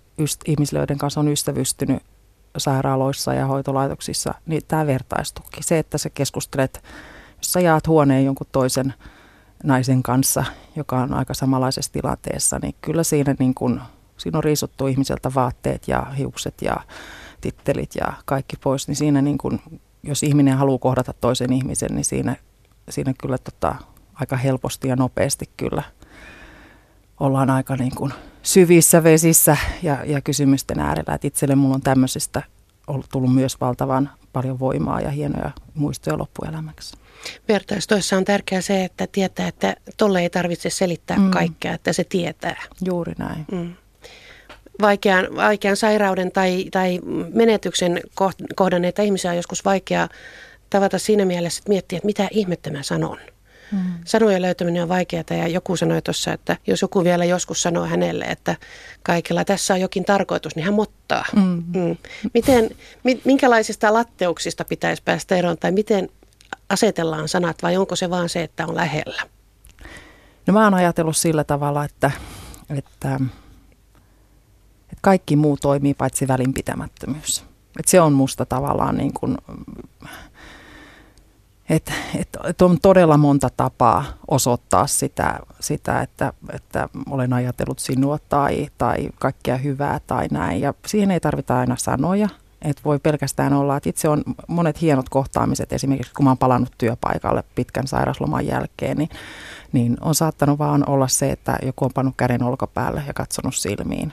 ihmisille, 0.46 0.80
joiden 0.80 0.98
kanssa 0.98 1.20
on 1.20 1.28
ystävystynyt 1.28 2.02
sairaaloissa 2.58 3.34
ja 3.34 3.46
hoitolaitoksissa, 3.46 4.34
niin 4.46 4.62
tämä 4.68 4.86
vertaistuki. 4.86 5.62
Se, 5.62 5.78
että 5.78 5.98
sä 5.98 6.10
keskustelet, 6.10 6.84
jos 7.36 7.52
sä 7.52 7.60
jaat 7.60 7.86
huoneen 7.86 8.24
jonkun 8.24 8.46
toisen 8.52 8.94
naisen 9.64 10.02
kanssa, 10.02 10.44
joka 10.76 11.00
on 11.00 11.14
aika 11.14 11.34
samanlaisessa 11.34 11.92
tilanteessa, 11.92 12.58
niin 12.62 12.74
kyllä 12.80 13.02
siinä, 13.02 13.34
niin 13.38 13.54
kun, 13.54 13.80
siinä 14.16 14.38
on 14.38 14.44
riisuttu 14.44 14.86
ihmiseltä 14.86 15.34
vaatteet 15.34 15.88
ja 15.88 16.06
hiukset 16.18 16.54
ja 16.62 16.76
tittelit 17.40 17.94
ja 17.94 18.12
kaikki 18.24 18.56
pois, 18.56 18.88
niin 18.88 18.96
siinä 18.96 19.22
niin 19.22 19.38
kun, 19.38 19.60
jos 20.02 20.22
ihminen 20.22 20.56
haluaa 20.56 20.78
kohdata 20.78 21.12
toisen 21.20 21.52
ihmisen, 21.52 21.90
niin 21.94 22.04
siinä, 22.04 22.36
siinä 22.90 23.14
kyllä 23.22 23.38
tota, 23.38 23.74
aika 24.14 24.36
helposti 24.36 24.88
ja 24.88 24.96
nopeasti 24.96 25.44
kyllä 25.56 25.82
ollaan 27.20 27.50
aika 27.50 27.76
niin 27.76 27.94
kuin 27.94 28.12
syvissä 28.42 29.04
vesissä 29.04 29.56
ja, 29.82 30.04
ja 30.04 30.20
kysymysten 30.20 30.80
äärellä. 30.80 31.14
Et 31.14 31.24
itselle 31.24 31.54
mulla 31.54 31.74
on 31.74 31.82
tämmöisestä 31.82 32.42
ollut 32.86 33.06
tullut 33.12 33.34
myös 33.34 33.60
valtavan 33.60 34.10
paljon 34.32 34.58
voimaa 34.58 35.00
ja 35.00 35.10
hienoja 35.10 35.50
muistoja 35.74 36.18
loppuelämäksi. 36.18 36.96
Vertaistoissa 37.48 38.16
on 38.16 38.24
tärkeää 38.24 38.60
se, 38.60 38.84
että 38.84 39.06
tietää, 39.06 39.48
että 39.48 39.76
tolle 39.96 40.20
ei 40.20 40.30
tarvitse 40.30 40.70
selittää 40.70 41.16
mm. 41.16 41.30
kaikkea, 41.30 41.74
että 41.74 41.92
se 41.92 42.04
tietää. 42.04 42.62
Juuri 42.84 43.12
näin. 43.18 43.44
Mm. 43.52 43.74
Vaikean, 44.80 45.36
vaikean 45.36 45.76
sairauden 45.76 46.32
tai, 46.32 46.64
tai 46.70 47.00
menetyksen 47.34 48.00
kohdanneita 48.54 49.02
ihmisiä 49.02 49.30
on 49.30 49.36
joskus 49.36 49.64
vaikea 49.64 50.08
tavata 50.70 50.98
siinä 50.98 51.24
mielessä, 51.24 51.60
että 51.60 51.68
miettiä, 51.68 51.96
että 51.96 52.06
mitä 52.06 52.28
ihmettä 52.30 52.70
mä 52.70 52.82
sanon. 52.82 53.18
Mm. 53.72 53.78
Sanojen 54.04 54.42
löytäminen 54.42 54.82
on 54.82 54.88
vaikeaa 54.88 55.24
ja 55.30 55.48
joku 55.48 55.76
sanoi 55.76 56.02
tuossa, 56.02 56.32
että 56.32 56.56
jos 56.66 56.82
joku 56.82 57.04
vielä 57.04 57.24
joskus 57.24 57.62
sanoo 57.62 57.86
hänelle, 57.86 58.24
että 58.24 58.56
kaikella 59.02 59.44
tässä 59.44 59.74
on 59.74 59.80
jokin 59.80 60.04
tarkoitus, 60.04 60.56
niin 60.56 60.64
hän 60.64 60.74
mottaa. 60.74 61.24
Mm. 61.36 61.62
Mm. 61.74 61.96
Miten, 62.34 62.70
minkälaisista 63.24 63.92
latteuksista 63.92 64.64
pitäisi 64.64 65.02
päästä 65.04 65.36
eroon 65.36 65.58
tai 65.58 65.72
miten 65.72 66.08
asetellaan 66.68 67.28
sanat 67.28 67.62
vai 67.62 67.76
onko 67.76 67.96
se 67.96 68.10
vaan 68.10 68.28
se, 68.28 68.42
että 68.42 68.66
on 68.66 68.76
lähellä? 68.76 69.22
No 70.46 70.52
mä 70.52 70.64
oon 70.64 70.74
ajatellut 70.74 71.16
sillä 71.16 71.44
tavalla, 71.44 71.84
että, 71.84 72.10
että, 72.70 73.14
että 74.82 75.00
kaikki 75.00 75.36
muu 75.36 75.56
toimii 75.56 75.94
paitsi 75.94 76.28
välinpitämättömyys. 76.28 77.44
Että 77.78 77.90
se 77.90 78.00
on 78.00 78.12
musta 78.12 78.46
tavallaan 78.46 78.96
niin 78.96 79.12
kuin 79.12 79.38
että 81.72 81.92
et, 82.14 82.28
et 82.44 82.62
on 82.62 82.78
todella 82.82 83.16
monta 83.16 83.50
tapaa 83.56 84.04
osoittaa 84.28 84.86
sitä, 84.86 85.40
sitä 85.60 86.00
että, 86.00 86.32
että 86.52 86.88
olen 87.10 87.32
ajatellut 87.32 87.78
sinua 87.78 88.18
tai, 88.28 88.68
tai 88.78 89.08
kaikkea 89.18 89.56
hyvää 89.56 90.00
tai 90.06 90.28
näin. 90.30 90.60
Ja 90.60 90.74
siihen 90.86 91.10
ei 91.10 91.20
tarvita 91.20 91.58
aina 91.58 91.76
sanoja. 91.76 92.28
Että 92.62 92.82
voi 92.84 92.98
pelkästään 92.98 93.52
olla, 93.52 93.76
että 93.76 93.88
itse 93.88 94.08
on 94.08 94.22
monet 94.48 94.80
hienot 94.80 95.08
kohtaamiset, 95.08 95.72
esimerkiksi 95.72 96.12
kun 96.14 96.28
oon 96.28 96.38
palannut 96.38 96.72
työpaikalle 96.78 97.44
pitkän 97.54 97.86
sairasloman 97.86 98.46
jälkeen, 98.46 98.96
niin, 98.96 99.08
niin 99.72 99.96
on 100.00 100.14
saattanut 100.14 100.58
vaan 100.58 100.88
olla 100.88 101.08
se, 101.08 101.30
että 101.30 101.58
joku 101.62 101.84
on 101.84 101.90
pannut 101.94 102.14
käden 102.16 102.42
olkapäälle 102.42 103.02
ja 103.06 103.14
katsonut 103.14 103.54
silmiin. 103.54 104.12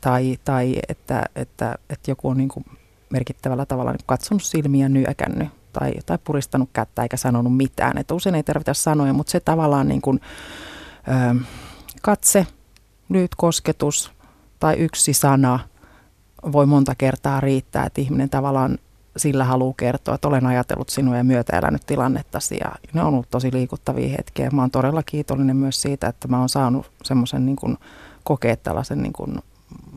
Tai, 0.00 0.38
tai 0.44 0.76
että, 0.88 1.24
että, 1.36 1.74
että 1.90 2.10
joku 2.10 2.28
on 2.28 2.36
niin 2.36 2.48
kuin 2.48 2.64
merkittävällä 3.10 3.66
tavalla 3.66 3.92
niin 3.92 4.00
katsonut 4.06 4.42
silmiä 4.42 4.84
ja 4.84 4.88
nyökännyt 4.88 5.57
tai, 5.72 5.92
tai 6.06 6.18
puristanut 6.24 6.70
kättä 6.72 7.02
eikä 7.02 7.16
sanonut 7.16 7.56
mitään. 7.56 7.98
Että 7.98 8.14
usein 8.14 8.34
ei 8.34 8.42
tarvita 8.42 8.74
sanoja, 8.74 9.12
mutta 9.12 9.30
se 9.30 9.40
tavallaan 9.40 9.88
niin 9.88 10.02
kuin, 10.02 10.20
ö, 11.08 11.40
katse, 12.02 12.46
lyhyt 13.08 13.34
kosketus 13.34 14.12
tai 14.60 14.76
yksi 14.76 15.12
sana 15.12 15.58
voi 16.52 16.66
monta 16.66 16.94
kertaa 16.94 17.40
riittää, 17.40 17.86
että 17.86 18.00
ihminen 18.00 18.30
tavallaan 18.30 18.78
sillä 19.16 19.44
haluaa 19.44 19.74
kertoa, 19.76 20.14
että 20.14 20.28
olen 20.28 20.46
ajatellut 20.46 20.88
sinua 20.88 21.16
ja 21.16 21.24
myötä 21.24 21.58
elänyt 21.58 21.86
tilannettasi. 21.86 22.56
Ja 22.60 22.72
ne 22.92 23.00
on 23.00 23.08
ollut 23.08 23.30
tosi 23.30 23.52
liikuttavia 23.52 24.08
hetkiä. 24.08 24.50
Mä 24.50 24.62
oon 24.62 24.70
todella 24.70 25.02
kiitollinen 25.02 25.56
myös 25.56 25.82
siitä, 25.82 26.06
että 26.06 26.28
mä 26.28 26.38
oon 26.38 26.48
saanut 26.48 26.90
semmoisen 27.02 27.46
niin 27.46 27.78
kokea 28.24 28.56
tällaisen 28.56 29.02
niin 29.02 29.12
kuin, 29.12 29.38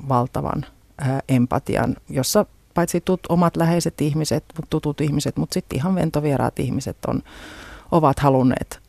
valtavan 0.09 0.65
ää, 0.97 1.21
empatian, 1.29 1.95
jossa 2.09 2.45
paitsi 2.73 3.01
tut, 3.01 3.19
omat 3.29 3.57
läheiset 3.57 4.01
ihmiset, 4.01 4.43
tutut 4.69 5.01
ihmiset, 5.01 5.37
mutta 5.37 5.53
sitten 5.53 5.77
ihan 5.77 5.95
ventovieraat 5.95 6.59
ihmiset 6.59 6.97
on, 7.07 7.21
ovat 7.91 8.19
halunneet 8.19 8.79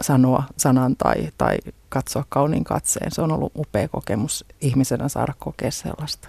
sanoa 0.00 0.42
sanan 0.56 0.96
tai, 0.96 1.28
tai 1.38 1.56
katsoa 1.88 2.24
kauniin 2.28 2.64
katseen. 2.64 3.10
Se 3.10 3.22
on 3.22 3.32
ollut 3.32 3.52
upea 3.56 3.88
kokemus 3.88 4.44
ihmisenä 4.60 5.08
saada 5.08 5.34
kokea 5.38 5.70
sellaista. 5.70 6.28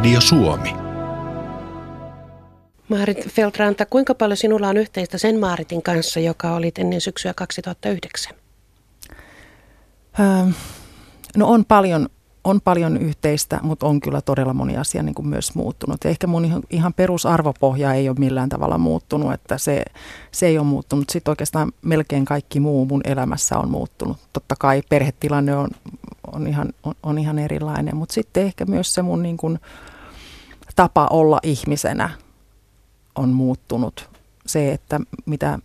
Radio 0.00 0.20
Suomi. 0.20 0.74
Maarit 2.88 3.28
Feltranta, 3.28 3.86
kuinka 3.86 4.14
paljon 4.14 4.36
sinulla 4.36 4.68
on 4.68 4.76
yhteistä 4.76 5.18
sen 5.18 5.40
Maaritin 5.40 5.82
kanssa, 5.82 6.20
joka 6.20 6.54
oli 6.54 6.72
ennen 6.78 7.00
syksyä 7.00 7.34
2009? 7.34 8.34
Ähm, 10.20 10.50
no 11.36 11.48
on 11.48 11.64
paljon, 11.64 12.08
on 12.44 12.60
paljon 12.60 12.96
yhteistä, 12.96 13.60
mutta 13.62 13.86
on 13.86 14.00
kyllä 14.00 14.20
todella 14.20 14.54
moni 14.54 14.76
asia 14.76 15.02
niin 15.02 15.14
kuin 15.14 15.28
myös 15.28 15.54
muuttunut. 15.54 16.04
Ja 16.04 16.10
ehkä 16.10 16.26
mun 16.26 16.62
ihan, 16.70 16.94
perusarvopohja 16.94 17.94
ei 17.94 18.08
ole 18.08 18.16
millään 18.18 18.48
tavalla 18.48 18.78
muuttunut, 18.78 19.32
että 19.32 19.58
se, 19.58 19.82
se 20.32 20.46
ei 20.46 20.58
ole 20.58 20.66
muuttunut. 20.66 21.10
Sitten 21.10 21.32
oikeastaan 21.32 21.72
melkein 21.82 22.24
kaikki 22.24 22.60
muu 22.60 22.86
mun 22.86 23.00
elämässä 23.04 23.58
on 23.58 23.70
muuttunut. 23.70 24.16
Totta 24.32 24.54
kai 24.58 24.82
perhetilanne 24.88 25.56
on, 25.56 25.68
on, 26.32 26.46
ihan, 26.46 26.68
on, 26.82 26.94
on 27.02 27.18
ihan 27.18 27.38
erilainen, 27.38 27.96
mutta 27.96 28.12
sitten 28.12 28.42
ehkä 28.42 28.64
myös 28.64 28.94
se 28.94 29.02
mun 29.02 29.22
niin 29.22 29.36
kuin, 29.36 29.58
tapa 30.80 31.06
olla 31.10 31.40
ihmisenä 31.42 32.10
on 33.14 33.28
muuttunut. 33.28 34.10
Se, 34.46 34.72
että 34.72 35.00
mitä, 35.26 35.58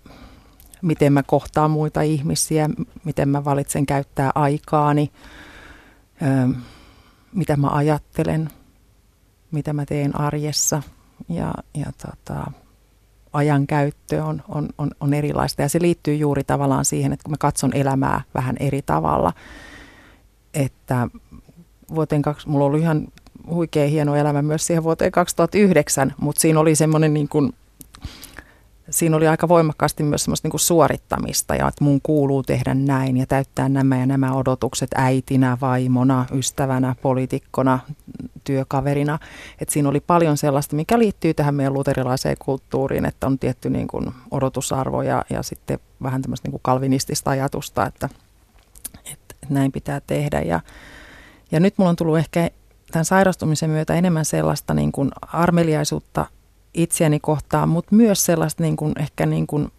miten 0.82 1.14
mä 1.14 1.24
kohtaan 1.24 1.72
muita 1.72 2.02
ihmisiä, 2.02 2.70
miten 3.04 3.30
mä 3.30 3.46
valitsen 3.46 3.86
käyttää 3.86 4.32
aikaani, 4.36 5.12
mitä 7.34 7.58
mä 7.58 7.68
ajattelen, 7.68 8.50
mitä 9.52 9.74
mä 9.74 9.86
teen 9.86 10.20
arjessa 10.20 10.84
ja, 11.30 11.54
ja 11.74 11.86
tota, 12.02 12.52
ajan 13.34 13.68
käyttö 13.68 14.24
on, 14.24 14.44
on, 14.48 14.70
on, 14.78 14.92
on 15.00 15.14
erilaista. 15.14 15.62
Ja 15.62 15.70
se 15.70 15.82
liittyy 15.82 16.16
juuri 16.16 16.44
tavallaan 16.44 16.86
siihen, 16.86 17.14
että 17.14 17.24
kun 17.24 17.32
mä 17.32 17.38
katson 17.40 17.74
elämää 17.74 18.22
vähän 18.34 18.56
eri 18.60 18.82
tavalla, 18.82 19.34
että 20.54 21.08
vuoteen 21.96 22.22
kaksi, 22.22 22.50
mulla 22.50 22.66
ollut 22.66 22.82
ihan 22.82 23.08
huikea 23.50 23.88
hieno 23.88 24.16
elämä 24.16 24.42
myös 24.42 24.68
siihen 24.68 24.84
vuoteen 24.84 25.12
2009, 25.12 26.14
mutta 26.18 26.42
siinä 26.42 26.60
oli 26.60 26.76
semmoinen 26.76 27.14
niin 27.14 27.30
kuin, 27.30 27.54
siinä 28.90 29.18
oli 29.18 29.28
aika 29.28 29.48
voimakkaasti 29.48 30.04
myös 30.04 30.24
semmoista 30.24 30.46
niin 30.46 30.52
kuin 30.52 30.62
suorittamista 30.62 31.56
ja 31.56 31.68
että 31.68 31.84
mun 31.84 32.00
kuuluu 32.04 32.44
tehdä 32.44 32.74
näin 32.74 33.18
ja 33.18 33.26
täyttää 33.26 33.70
nämä 33.70 33.98
ja 33.98 34.06
nämä 34.06 34.34
odotukset 34.34 34.90
äitinä, 34.96 35.58
vaimona, 35.62 36.26
ystävänä, 36.34 36.96
poliitikkona, 37.02 37.80
työkaverina. 38.44 39.20
Että 39.62 39.74
siinä 39.74 39.90
oli 39.90 40.00
paljon 40.00 40.38
sellaista, 40.38 40.76
mikä 40.76 41.00
liittyy 41.00 41.34
tähän 41.34 41.56
meidän 41.56 41.74
luterilaiseen 41.74 42.38
kulttuuriin, 42.40 43.06
että 43.06 43.28
on 43.28 43.40
tietty 43.40 43.70
niin 43.70 43.88
kuin 43.88 44.14
odotusarvo 44.32 45.02
ja, 45.02 45.26
ja 45.30 45.44
sitten 45.44 45.80
vähän 46.04 46.22
tämmöistä 46.22 46.46
niin 46.46 46.52
kuin 46.52 46.64
kalvinistista 46.64 47.30
ajatusta, 47.30 47.86
että, 47.86 48.10
että 49.14 49.36
näin 49.50 49.72
pitää 49.72 50.02
tehdä. 50.08 50.42
Ja, 50.42 50.60
ja 51.52 51.60
nyt 51.60 51.74
mulla 51.78 51.90
on 51.90 51.96
tullut 51.96 52.18
ehkä 52.18 52.50
tämän 52.92 53.06
sairastumisen 53.06 53.70
myötä 53.70 53.94
enemmän 53.94 54.26
sellaista 54.26 54.74
niin 54.74 54.92
kuin 54.92 55.12
armeliaisuutta 55.22 56.26
itseäni 56.74 57.20
kohtaan, 57.20 57.70
mutta 57.70 57.96
myös 57.96 58.26
sellaista 58.26 58.64
niin 58.64 58.78
kuin, 58.78 58.94
ehkä 59.00 59.26
niin 59.26 59.48
kuin 59.48 59.72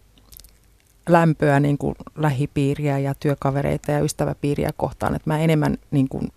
lämpöä 1.09 1.61
niin 1.61 1.79
kuin 1.79 1.95
lähipiiriä 2.17 2.99
ja 2.99 3.15
työkavereita 3.15 3.93
ja 3.93 4.01
ystäväpiiriä 4.01 4.71
kohtaan. 4.77 5.15
Että 5.15 5.31
mä 5.31 5.39
enemmän, 5.39 5.79
niin 5.91 6.09
kuin, 6.09 6.33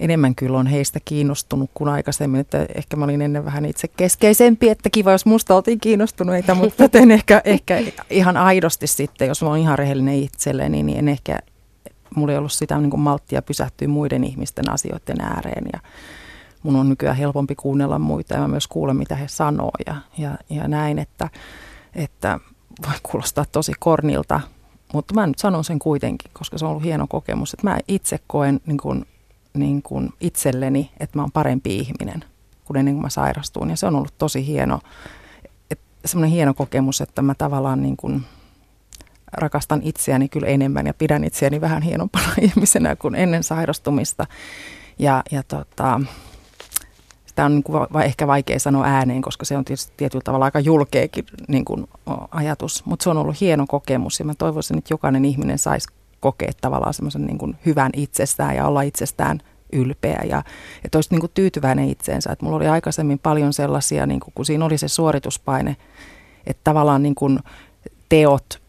enemmän 0.00 0.34
kyllä 0.34 0.58
on 0.58 0.66
heistä 0.66 1.00
kiinnostunut 1.04 1.70
kuin 1.74 1.88
aikaisemmin. 1.88 2.40
Että 2.40 2.66
ehkä 2.74 2.96
mä 2.96 3.04
olin 3.04 3.22
ennen 3.22 3.44
vähän 3.44 3.64
itse 3.64 3.88
keskeisempi, 3.88 4.68
että 4.68 4.90
kiva 4.90 5.12
jos 5.12 5.26
musta 5.26 5.56
oltiin 5.56 5.80
kiinnostuneita, 5.80 6.54
mutta 6.54 6.84
en 7.02 7.10
ehkä, 7.10 7.42
ehkä 7.44 7.82
ihan 8.10 8.36
aidosti 8.36 8.86
sitten, 8.86 9.28
jos 9.28 9.42
mä 9.42 9.48
oon 9.48 9.58
ihan 9.58 9.78
rehellinen 9.78 10.22
itselleni, 10.22 10.82
niin 10.82 10.98
en 10.98 11.08
ehkä 11.08 11.38
mulla 12.14 12.32
ei 12.32 12.38
ollut 12.38 12.52
sitä 12.52 12.78
niin 12.78 12.90
kuin 12.90 13.00
malttia 13.00 13.42
pysähtyä 13.42 13.88
muiden 13.88 14.24
ihmisten 14.24 14.70
asioiden 14.70 15.20
ääreen 15.20 15.64
ja 15.72 15.80
mun 16.62 16.76
on 16.76 16.88
nykyään 16.88 17.16
helpompi 17.16 17.54
kuunnella 17.54 17.98
muita 17.98 18.34
ja 18.34 18.40
mä 18.40 18.48
myös 18.48 18.66
kuulen, 18.66 18.96
mitä 18.96 19.16
he 19.16 19.28
sanoo 19.28 19.72
ja, 19.86 19.96
ja, 20.18 20.38
ja 20.50 20.68
näin, 20.68 20.98
että, 20.98 21.30
että 21.94 22.40
voi 22.86 22.94
kuulostaa 23.02 23.44
tosi 23.52 23.72
kornilta, 23.78 24.40
mutta 24.92 25.14
mä 25.14 25.26
nyt 25.26 25.38
sanon 25.38 25.64
sen 25.64 25.78
kuitenkin, 25.78 26.30
koska 26.34 26.58
se 26.58 26.64
on 26.64 26.70
ollut 26.70 26.84
hieno 26.84 27.06
kokemus, 27.06 27.54
että 27.54 27.70
mä 27.70 27.78
itse 27.88 28.20
koen 28.26 28.60
niin 28.66 28.78
kuin, 28.78 29.06
niin 29.54 29.82
kuin 29.82 30.10
itselleni, 30.20 30.90
että 31.00 31.18
mä 31.18 31.22
oon 31.22 31.32
parempi 31.32 31.76
ihminen 31.76 32.24
kuin 32.64 32.76
ennen 32.76 32.94
kuin 32.94 33.02
mä 33.02 33.10
sairastuin. 33.10 33.70
Ja 33.70 33.76
se 33.76 33.86
on 33.86 33.96
ollut 33.96 34.18
tosi 34.18 34.46
hieno, 34.46 34.80
semmoinen 36.04 36.30
hieno 36.30 36.54
kokemus, 36.54 37.00
että 37.00 37.22
mä 37.22 37.34
tavallaan 37.34 37.82
niin 37.82 37.96
kuin 37.96 38.24
rakastan 39.36 39.80
itseäni 39.82 40.28
kyllä 40.28 40.46
enemmän 40.46 40.86
ja 40.86 40.94
pidän 40.94 41.24
itseäni 41.24 41.60
vähän 41.60 41.82
hienompana 41.82 42.28
ihmisenä 42.40 42.96
kuin 42.96 43.14
ennen 43.14 43.42
sairastumista. 43.42 44.26
Ja, 44.98 45.22
ja 45.30 45.42
tota, 45.42 46.00
sitä 47.26 47.44
on 47.44 47.52
niin 47.52 47.62
kuin 47.62 47.86
va- 47.92 48.02
ehkä 48.02 48.26
vaikea 48.26 48.58
sanoa 48.58 48.84
ääneen, 48.84 49.22
koska 49.22 49.44
se 49.44 49.56
on 49.56 49.64
tietysti 49.64 49.92
tietyllä 49.96 50.22
tavalla 50.24 50.44
aika 50.44 50.60
julkeakin 50.60 51.24
niin 51.48 51.64
kuin 51.64 51.86
ajatus, 52.30 52.84
mutta 52.86 53.02
se 53.02 53.10
on 53.10 53.16
ollut 53.16 53.40
hieno 53.40 53.66
kokemus 53.68 54.18
ja 54.18 54.24
mä 54.24 54.34
toivoisin, 54.34 54.78
että 54.78 54.94
jokainen 54.94 55.24
ihminen 55.24 55.58
saisi 55.58 55.88
kokea 56.20 56.52
tavallaan 56.60 56.94
semmoisen 56.94 57.26
niin 57.26 57.56
hyvän 57.66 57.90
itsestään 57.96 58.56
ja 58.56 58.66
olla 58.66 58.82
itsestään 58.82 59.40
ylpeä 59.72 60.22
ja 60.28 60.42
että 60.84 60.98
olisi 60.98 61.10
niin 61.10 61.20
kuin 61.20 61.32
tyytyväinen 61.34 61.88
itseensä. 61.88 62.32
Että 62.32 62.44
mulla 62.44 62.56
oli 62.56 62.68
aikaisemmin 62.68 63.18
paljon 63.18 63.52
sellaisia, 63.52 64.06
niin 64.06 64.20
kuin, 64.20 64.32
kun 64.34 64.44
siinä 64.44 64.64
oli 64.64 64.78
se 64.78 64.88
suorituspaine, 64.88 65.76
että 66.46 66.60
tavallaan 66.64 67.02
niin 67.02 67.14
kuin 67.14 67.38
teot 68.08 68.62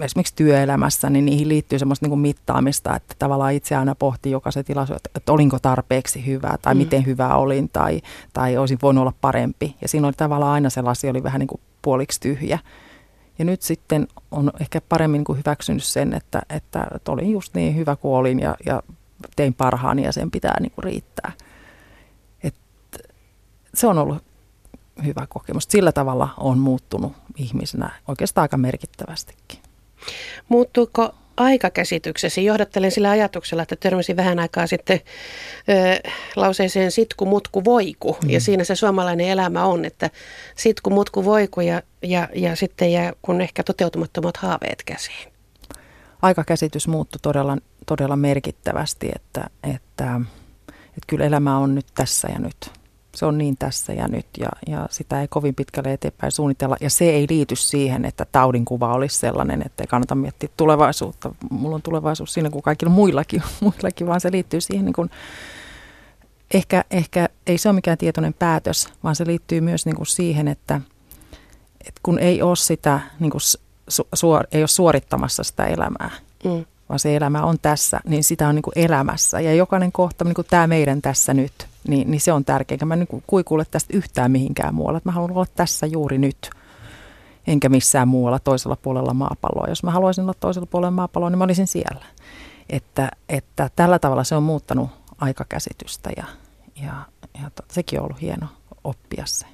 esimerkiksi 0.00 0.34
työelämässä, 0.36 1.10
niin 1.10 1.24
niihin 1.24 1.48
liittyy 1.48 1.78
semmoista 1.78 2.04
niin 2.04 2.10
kuin 2.10 2.20
mittaamista, 2.20 2.96
että 2.96 3.14
tavallaan 3.18 3.52
itse 3.52 3.76
aina 3.76 3.94
pohtii 3.94 4.32
jokaisen 4.32 4.64
tilaisuuden, 4.64 4.96
että, 4.96 5.10
että 5.14 5.32
olinko 5.32 5.58
tarpeeksi 5.58 6.26
hyvä 6.26 6.58
tai 6.62 6.74
mm. 6.74 6.78
miten 6.78 7.06
hyvä 7.06 7.34
olin 7.34 7.68
tai, 7.68 8.00
tai 8.32 8.56
olisin 8.56 8.78
voinut 8.82 9.02
olla 9.02 9.12
parempi. 9.20 9.76
Ja 9.82 9.88
siinä 9.88 10.06
oli 10.06 10.14
tavallaan 10.16 10.52
aina 10.52 10.70
sellaisia, 10.70 11.10
oli 11.10 11.22
vähän 11.22 11.38
niin 11.38 11.48
kuin 11.48 11.60
puoliksi 11.82 12.20
tyhjä. 12.20 12.58
Ja 13.38 13.44
nyt 13.44 13.62
sitten 13.62 14.08
on 14.30 14.50
ehkä 14.60 14.80
paremmin 14.80 15.18
niin 15.18 15.24
kuin 15.24 15.38
hyväksynyt 15.38 15.84
sen, 15.84 16.14
että, 16.14 16.42
että, 16.50 16.86
että 16.94 17.12
olin 17.12 17.30
just 17.30 17.54
niin 17.54 17.76
hyvä 17.76 17.96
kuin 17.96 18.14
olin 18.14 18.40
ja, 18.40 18.56
ja 18.66 18.82
tein 19.36 19.54
parhaani 19.54 20.04
ja 20.04 20.12
sen 20.12 20.30
pitää 20.30 20.60
niin 20.60 20.72
kuin 20.72 20.84
riittää. 20.84 21.32
Et 22.42 22.54
se 23.74 23.86
on 23.86 23.98
ollut 23.98 24.29
hyvä 25.04 25.26
kokemus. 25.28 25.64
Sillä 25.68 25.92
tavalla 25.92 26.28
on 26.36 26.58
muuttunut 26.58 27.12
ihmisenä 27.36 27.90
oikeastaan 28.08 28.42
aika 28.42 28.56
merkittävästikin. 28.56 29.58
Muuttuuko 30.48 31.14
aikakäsityksesi? 31.36 32.44
Johdattelen 32.44 32.90
sillä 32.90 33.10
ajatuksella, 33.10 33.62
että 33.62 33.76
törmäsin 33.76 34.16
vähän 34.16 34.38
aikaa 34.38 34.66
sitten 34.66 35.00
ö, 35.68 36.08
lauseeseen 36.36 36.90
sitku, 36.90 37.26
mutku, 37.26 37.64
voiku. 37.64 38.16
Mm. 38.24 38.30
Ja 38.30 38.40
siinä 38.40 38.64
se 38.64 38.74
suomalainen 38.74 39.26
elämä 39.26 39.64
on, 39.64 39.84
että 39.84 40.10
sitku, 40.56 40.90
mutku, 40.90 41.24
voiku 41.24 41.60
ja, 41.60 41.82
ja, 42.02 42.28
ja 42.34 42.56
sitten 42.56 42.92
jää 42.92 43.12
kun 43.22 43.40
ehkä 43.40 43.62
toteutumattomat 43.62 44.36
haaveet 44.36 44.82
käsiin. 44.86 45.32
Aikakäsitys 46.22 46.88
muuttui 46.88 47.18
todella, 47.22 47.56
todella 47.86 48.16
merkittävästi, 48.16 49.10
että, 49.14 49.50
että, 49.74 50.20
että 50.68 51.06
kyllä 51.06 51.24
elämä 51.24 51.58
on 51.58 51.74
nyt 51.74 51.86
tässä 51.94 52.28
ja 52.32 52.38
nyt 52.38 52.79
se 53.16 53.26
on 53.26 53.38
niin 53.38 53.56
tässä 53.58 53.92
ja 53.92 54.08
nyt 54.08 54.26
ja, 54.38 54.48
ja 54.66 54.86
sitä 54.90 55.20
ei 55.20 55.28
kovin 55.28 55.54
pitkälle 55.54 55.92
eteenpäin 55.92 56.32
suunnitella. 56.32 56.76
Ja 56.80 56.90
se 56.90 57.04
ei 57.04 57.26
liity 57.30 57.56
siihen, 57.56 58.04
että 58.04 58.26
taudin 58.32 58.64
kuva 58.64 58.94
olisi 58.94 59.18
sellainen, 59.18 59.62
että 59.66 59.82
ei 59.82 59.86
kannata 59.86 60.14
miettiä 60.14 60.48
tulevaisuutta. 60.56 61.34
Mulla 61.50 61.74
on 61.74 61.82
tulevaisuus 61.82 62.34
siinä 62.34 62.50
kuin 62.50 62.62
kaikilla 62.62 62.92
muillakin, 62.92 63.42
muillakin 63.60 64.06
vaan 64.06 64.20
se 64.20 64.32
liittyy 64.32 64.60
siihen 64.60 64.84
niin 64.84 64.92
kuin 64.92 65.10
ehkä, 66.54 66.84
ehkä 66.90 67.28
ei 67.46 67.58
se 67.58 67.68
ole 67.68 67.74
mikään 67.74 67.98
tietoinen 67.98 68.34
päätös, 68.34 68.88
vaan 69.04 69.16
se 69.16 69.26
liittyy 69.26 69.60
myös 69.60 69.86
niin 69.86 69.96
kuin 69.96 70.06
siihen, 70.06 70.48
että, 70.48 70.80
että 71.86 72.00
kun 72.02 72.18
ei 72.18 72.42
ole 72.42 72.56
sitä, 72.56 73.00
niin 73.20 73.30
kuin 73.30 73.42
suor, 74.14 74.44
ei 74.52 74.62
ole 74.62 74.68
suorittamassa 74.68 75.42
sitä 75.42 75.66
elämää, 75.66 76.10
mm. 76.44 76.64
Vaan 76.90 76.98
se 76.98 77.16
elämä 77.16 77.42
on 77.42 77.56
tässä, 77.62 78.00
niin 78.04 78.24
sitä 78.24 78.48
on 78.48 78.54
niin 78.54 78.62
kuin 78.62 78.78
elämässä. 78.78 79.40
Ja 79.40 79.54
jokainen 79.54 79.92
kohta, 79.92 80.24
niin 80.24 80.34
kuin 80.34 80.46
tämä 80.50 80.66
meidän 80.66 81.02
tässä 81.02 81.34
nyt, 81.34 81.52
niin, 81.88 82.10
niin 82.10 82.20
se 82.20 82.32
on 82.32 82.44
tärkeää. 82.44 82.84
Mä 82.84 82.96
niin 82.96 83.22
kuikuule 83.26 83.64
tästä 83.70 83.96
yhtään 83.96 84.30
mihinkään 84.30 84.74
muualla. 84.74 84.96
Että 84.96 85.08
mä 85.08 85.12
haluan 85.12 85.32
olla 85.32 85.46
tässä 85.56 85.86
juuri 85.86 86.18
nyt, 86.18 86.50
enkä 87.46 87.68
missään 87.68 88.08
muualla 88.08 88.38
toisella 88.38 88.76
puolella 88.76 89.14
maapalloa. 89.14 89.68
Jos 89.68 89.82
mä 89.82 89.90
haluaisin 89.90 90.22
olla 90.22 90.34
toisella 90.40 90.66
puolella 90.66 90.90
maapalloa, 90.90 91.30
niin 91.30 91.38
mä 91.38 91.44
olisin 91.44 91.66
siellä. 91.66 92.04
Että, 92.70 93.08
että 93.28 93.70
tällä 93.76 93.98
tavalla 93.98 94.24
se 94.24 94.34
on 94.36 94.42
muuttanut 94.42 94.90
aikakäsitystä 95.18 96.10
ja, 96.16 96.24
ja, 96.82 96.94
ja 97.42 97.50
to, 97.54 97.62
sekin 97.68 98.00
on 98.00 98.04
ollut 98.04 98.20
hieno 98.20 98.46
oppia 98.84 99.26
se. 99.26 99.46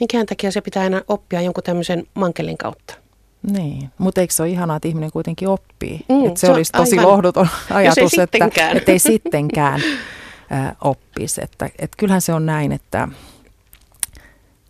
Minkään 0.00 0.26
takia 0.26 0.52
se 0.52 0.60
pitää 0.60 0.82
aina 0.82 1.02
oppia 1.08 1.40
jonkun 1.40 1.64
tämmöisen 1.64 2.06
mankelin 2.14 2.58
kautta? 2.58 3.07
Niin, 3.42 3.90
mutta 3.98 4.20
eikö 4.20 4.34
se 4.34 4.42
ole 4.42 4.50
ihanaa, 4.50 4.76
että 4.76 4.88
ihminen 4.88 5.10
kuitenkin 5.10 5.48
oppii? 5.48 6.04
Mm, 6.08 6.26
että 6.26 6.40
se, 6.40 6.46
se 6.46 6.52
olisi 6.52 6.72
tosi 6.72 6.98
aivan, 6.98 7.12
lohduton 7.12 7.48
ajatus, 7.70 8.18
että, 8.18 8.44
että 8.74 8.92
ei 8.92 8.98
sittenkään 8.98 9.80
äh, 10.52 10.76
oppisi. 10.80 11.40
Että, 11.44 11.66
että 11.78 11.96
kyllähän 11.96 12.20
se 12.20 12.34
on 12.34 12.46
näin, 12.46 12.72
että 12.72 13.08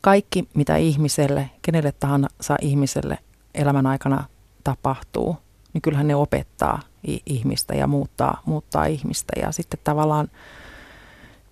kaikki 0.00 0.48
mitä 0.54 0.76
ihmiselle, 0.76 1.50
kenelle 1.62 1.92
tahansa 1.92 2.56
ihmiselle 2.62 3.18
elämän 3.54 3.87
aikana 3.87 4.25
tapahtuu, 4.64 5.37
niin 5.72 5.82
kyllähän 5.82 6.08
ne 6.08 6.14
opettaa 6.14 6.80
ihmistä 7.26 7.75
ja 7.75 7.87
muuttaa, 7.87 8.42
muuttaa 8.44 8.87
ihmistä. 8.87 9.32
Ja 9.40 9.52
sitten 9.52 9.80
tavallaan 9.84 10.28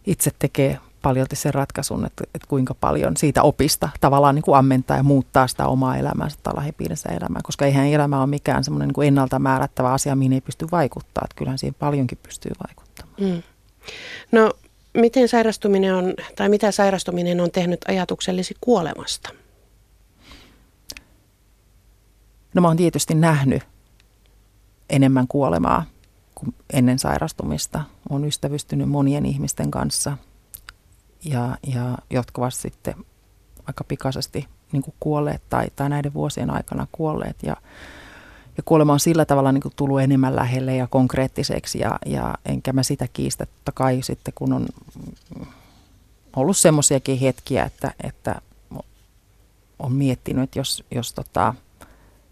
itse 0.06 0.30
tekee 0.38 0.78
paljon 1.06 1.26
sen 1.32 1.54
ratkaisun, 1.54 2.06
että, 2.06 2.24
että 2.34 2.48
kuinka 2.48 2.74
paljon 2.74 3.16
siitä 3.16 3.42
opista 3.42 3.88
tavallaan 4.00 4.34
niin 4.34 4.42
kuin 4.42 4.58
ammentaa 4.58 4.96
ja 4.96 5.02
muuttaa 5.02 5.46
sitä 5.46 5.66
omaa 5.66 5.96
elämäänsä 5.96 6.38
tai 6.42 6.56
lähipiirinsä 6.56 7.08
elämää, 7.08 7.40
koska 7.44 7.64
eihän 7.64 7.86
elämä 7.86 8.20
ole 8.20 8.26
mikään 8.26 8.64
semmoinen 8.64 8.90
niin 8.96 9.06
ennalta 9.06 9.38
määrättävä 9.38 9.92
asia, 9.92 10.16
mihin 10.16 10.32
ei 10.32 10.40
pysty 10.40 10.66
vaikuttaa. 10.72 11.22
Että 11.24 11.36
kyllähän 11.36 11.58
siihen 11.58 11.74
paljonkin 11.74 12.18
pystyy 12.22 12.52
vaikuttamaan. 12.66 13.16
Mm. 13.20 13.42
No 14.32 14.52
miten 14.94 15.28
sairastuminen 15.28 15.94
on, 15.94 16.14
tai 16.36 16.48
mitä 16.48 16.70
sairastuminen 16.70 17.40
on 17.40 17.50
tehnyt 17.50 17.80
ajatuksellisi 17.88 18.54
kuolemasta? 18.60 19.28
No 22.54 22.62
mä 22.62 22.68
oon 22.68 22.76
tietysti 22.76 23.14
nähnyt 23.14 23.62
enemmän 24.90 25.28
kuolemaa 25.28 25.84
kuin 26.34 26.54
ennen 26.72 26.98
sairastumista. 26.98 27.84
Olen 28.10 28.24
ystävystynyt 28.24 28.88
monien 28.88 29.26
ihmisten 29.26 29.70
kanssa, 29.70 30.16
ja, 31.26 31.56
ja 31.66 31.98
jotka 32.10 32.50
sitten 32.50 32.94
aika 33.66 33.84
pikaisesti 33.84 34.48
niin 34.72 34.82
kuin 34.82 34.94
kuolleet 35.00 35.42
tai, 35.48 35.66
tai 35.76 35.88
näiden 35.88 36.14
vuosien 36.14 36.50
aikana 36.50 36.86
kuolleet. 36.92 37.36
Ja, 37.42 37.56
ja 38.56 38.62
kuolema 38.64 38.92
on 38.92 39.00
sillä 39.00 39.24
tavalla 39.24 39.52
niin 39.52 39.62
kuin 39.62 39.74
tullut 39.76 40.00
enemmän 40.00 40.36
lähelle 40.36 40.76
ja 40.76 40.86
konkreettiseksi 40.86 41.78
ja, 41.78 41.98
ja 42.06 42.34
enkä 42.44 42.72
mä 42.72 42.82
sitä 42.82 43.08
kiistä 43.12 43.46
totta 43.46 43.72
kai 43.72 44.02
sitten, 44.02 44.34
kun 44.34 44.52
on 44.52 44.66
ollut 46.36 46.56
semmoisiakin 46.56 47.18
hetkiä, 47.18 47.64
että, 47.64 47.94
että 48.04 48.40
on 49.78 49.92
miettinyt, 49.92 50.56
jos, 50.56 50.84
jos, 50.90 51.12
tota, 51.12 51.54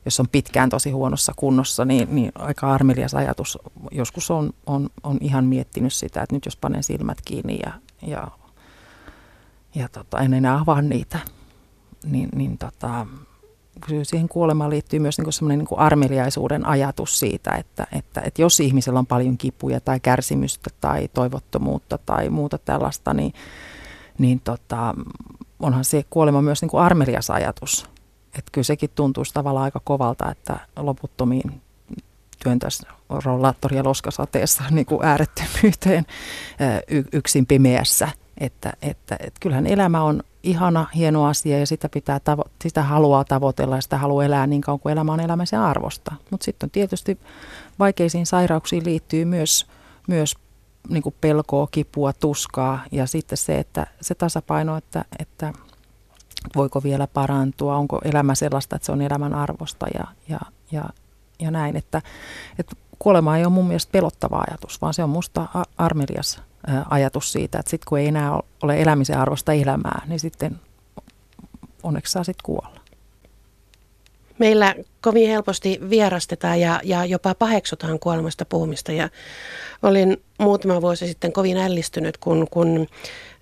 jos 0.04 0.20
on 0.20 0.28
pitkään 0.28 0.70
tosi 0.70 0.90
huonossa 0.90 1.32
kunnossa, 1.36 1.84
niin, 1.84 2.14
niin 2.14 2.32
aika 2.34 2.72
armelias 2.72 3.14
ajatus. 3.14 3.58
Joskus 3.90 4.30
on, 4.30 4.50
on, 4.66 4.90
on 5.02 5.18
ihan 5.20 5.44
miettinyt 5.44 5.92
sitä, 5.92 6.22
että 6.22 6.36
nyt 6.36 6.44
jos 6.44 6.56
panen 6.56 6.82
silmät 6.82 7.18
kiinni 7.24 7.58
ja, 7.66 7.72
ja, 8.06 8.28
ja 9.74 9.88
tota, 9.88 10.18
en 10.18 10.34
enää 10.34 10.58
avaa 10.58 10.82
niitä, 10.82 11.18
niin, 12.04 12.28
niin 12.34 12.58
tota, 12.58 13.06
siihen 14.02 14.28
kuolemaan 14.28 14.70
liittyy 14.70 14.98
myös 14.98 15.18
niin 15.18 15.32
semmoinen 15.32 15.58
niin 15.58 15.78
armeliaisuuden 15.78 16.66
ajatus 16.66 17.18
siitä, 17.18 17.54
että, 17.54 17.86
että, 17.92 18.20
että 18.20 18.42
jos 18.42 18.60
ihmisellä 18.60 18.98
on 18.98 19.06
paljon 19.06 19.38
kipuja 19.38 19.80
tai 19.80 20.00
kärsimystä 20.00 20.70
tai 20.80 21.08
toivottomuutta 21.08 21.98
tai 21.98 22.30
muuta 22.30 22.58
tällaista, 22.58 23.14
niin, 23.14 23.32
niin 24.18 24.40
tota, 24.40 24.94
onhan 25.60 25.84
se 25.84 26.04
kuolema 26.10 26.42
myös 26.42 26.62
niin 26.62 26.80
armelias 26.80 27.30
ajatus. 27.30 27.90
Että 28.38 28.50
kyllä 28.52 28.64
sekin 28.64 28.90
tuntuu 28.94 29.24
tavallaan 29.34 29.64
aika 29.64 29.80
kovalta, 29.84 30.30
että 30.30 30.58
loputtomiin 30.76 31.60
työntäisi 32.44 32.86
rollaattoria 33.08 33.84
loskasateessa 33.84 34.62
niin 34.70 34.86
äärettömyyteen 35.02 36.06
yksin 37.12 37.46
pimeässä. 37.46 38.08
Että, 38.38 38.72
että, 38.82 39.16
että 39.20 39.40
kyllähän 39.40 39.66
elämä 39.66 40.02
on 40.02 40.22
ihana, 40.42 40.86
hieno 40.94 41.26
asia 41.26 41.58
ja 41.58 41.66
sitä, 41.66 41.88
pitää 41.88 42.18
tavo- 42.18 42.50
sitä 42.62 42.82
haluaa 42.82 43.24
tavoitella 43.24 43.76
ja 43.76 43.82
sitä 43.82 43.98
haluaa 43.98 44.24
elää 44.24 44.46
niin 44.46 44.60
kauan 44.60 44.80
kuin 44.80 44.92
elämä 44.92 45.12
on 45.12 45.20
elämisen 45.20 45.60
arvosta. 45.60 46.14
Mutta 46.30 46.44
sitten 46.44 46.70
tietysti 46.70 47.18
vaikeisiin 47.78 48.26
sairauksiin 48.26 48.84
liittyy 48.84 49.24
myös, 49.24 49.66
myös 50.08 50.34
niin 50.88 51.02
kuin 51.02 51.14
pelkoa, 51.20 51.66
kipua, 51.70 52.12
tuskaa 52.12 52.84
ja 52.92 53.06
sitten 53.06 53.38
se, 53.38 53.58
että 53.58 53.86
se 54.00 54.14
tasapaino, 54.14 54.76
että, 54.76 55.04
että 55.18 55.52
voiko 56.56 56.82
vielä 56.82 57.06
parantua, 57.06 57.76
onko 57.76 58.00
elämä 58.04 58.34
sellaista, 58.34 58.76
että 58.76 58.86
se 58.86 58.92
on 58.92 59.02
elämän 59.02 59.34
arvosta 59.34 59.86
ja, 59.94 60.04
ja, 60.28 60.40
ja, 60.72 60.84
ja 61.38 61.50
näin. 61.50 61.76
Että, 61.76 62.02
että 62.58 62.76
kuolema 62.98 63.36
ei 63.36 63.44
ole 63.44 63.52
mun 63.52 63.66
mielestä 63.66 63.92
pelottava 63.92 64.44
ajatus, 64.48 64.82
vaan 64.82 64.94
se 64.94 65.04
on 65.04 65.10
musta 65.10 65.46
armelias 65.78 66.42
ajatus 66.90 67.32
siitä, 67.32 67.58
että 67.58 67.70
sitten 67.70 67.88
kun 67.88 67.98
ei 67.98 68.06
enää 68.06 68.40
ole 68.62 68.82
elämisen 68.82 69.18
arvosta 69.18 69.52
elämää, 69.52 70.02
niin 70.06 70.20
sitten 70.20 70.60
onneksi 71.82 72.12
saa 72.12 72.24
sitten 72.24 72.44
kuolla. 72.44 72.80
Meillä 74.38 74.74
kovin 75.00 75.28
helposti 75.28 75.80
vierastetaan 75.90 76.60
ja, 76.60 76.80
ja 76.84 77.04
jopa 77.04 77.34
paheksutaan 77.34 77.98
kuolemasta 77.98 78.44
puhumista. 78.44 78.92
Ja 78.92 79.08
olin 79.82 80.22
muutama 80.38 80.82
vuosi 80.82 81.06
sitten 81.06 81.32
kovin 81.32 81.56
ällistynyt, 81.56 82.16
kun, 82.16 82.46
kun 82.50 82.86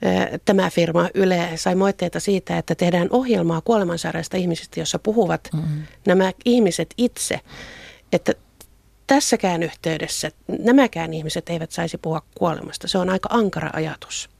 ä, 0.04 0.38
tämä 0.44 0.70
firma 0.70 1.08
Yle 1.14 1.50
sai 1.56 1.74
moitteita 1.74 2.20
siitä, 2.20 2.58
että 2.58 2.74
tehdään 2.74 3.08
ohjelmaa 3.10 3.60
kuolemansairaista 3.60 4.36
ihmisistä, 4.36 4.80
jossa 4.80 4.98
puhuvat 4.98 5.48
mm-hmm. 5.52 5.82
nämä 6.06 6.32
ihmiset 6.44 6.94
itse. 6.96 7.40
Että 8.12 8.32
tässäkään 9.06 9.62
yhteydessä 9.62 10.30
nämäkään 10.58 11.14
ihmiset 11.14 11.48
eivät 11.48 11.70
saisi 11.70 11.98
puhua 11.98 12.22
kuolemasta. 12.34 12.88
Se 12.88 12.98
on 12.98 13.10
aika 13.10 13.28
ankara 13.32 13.70
ajatus. 13.72 14.30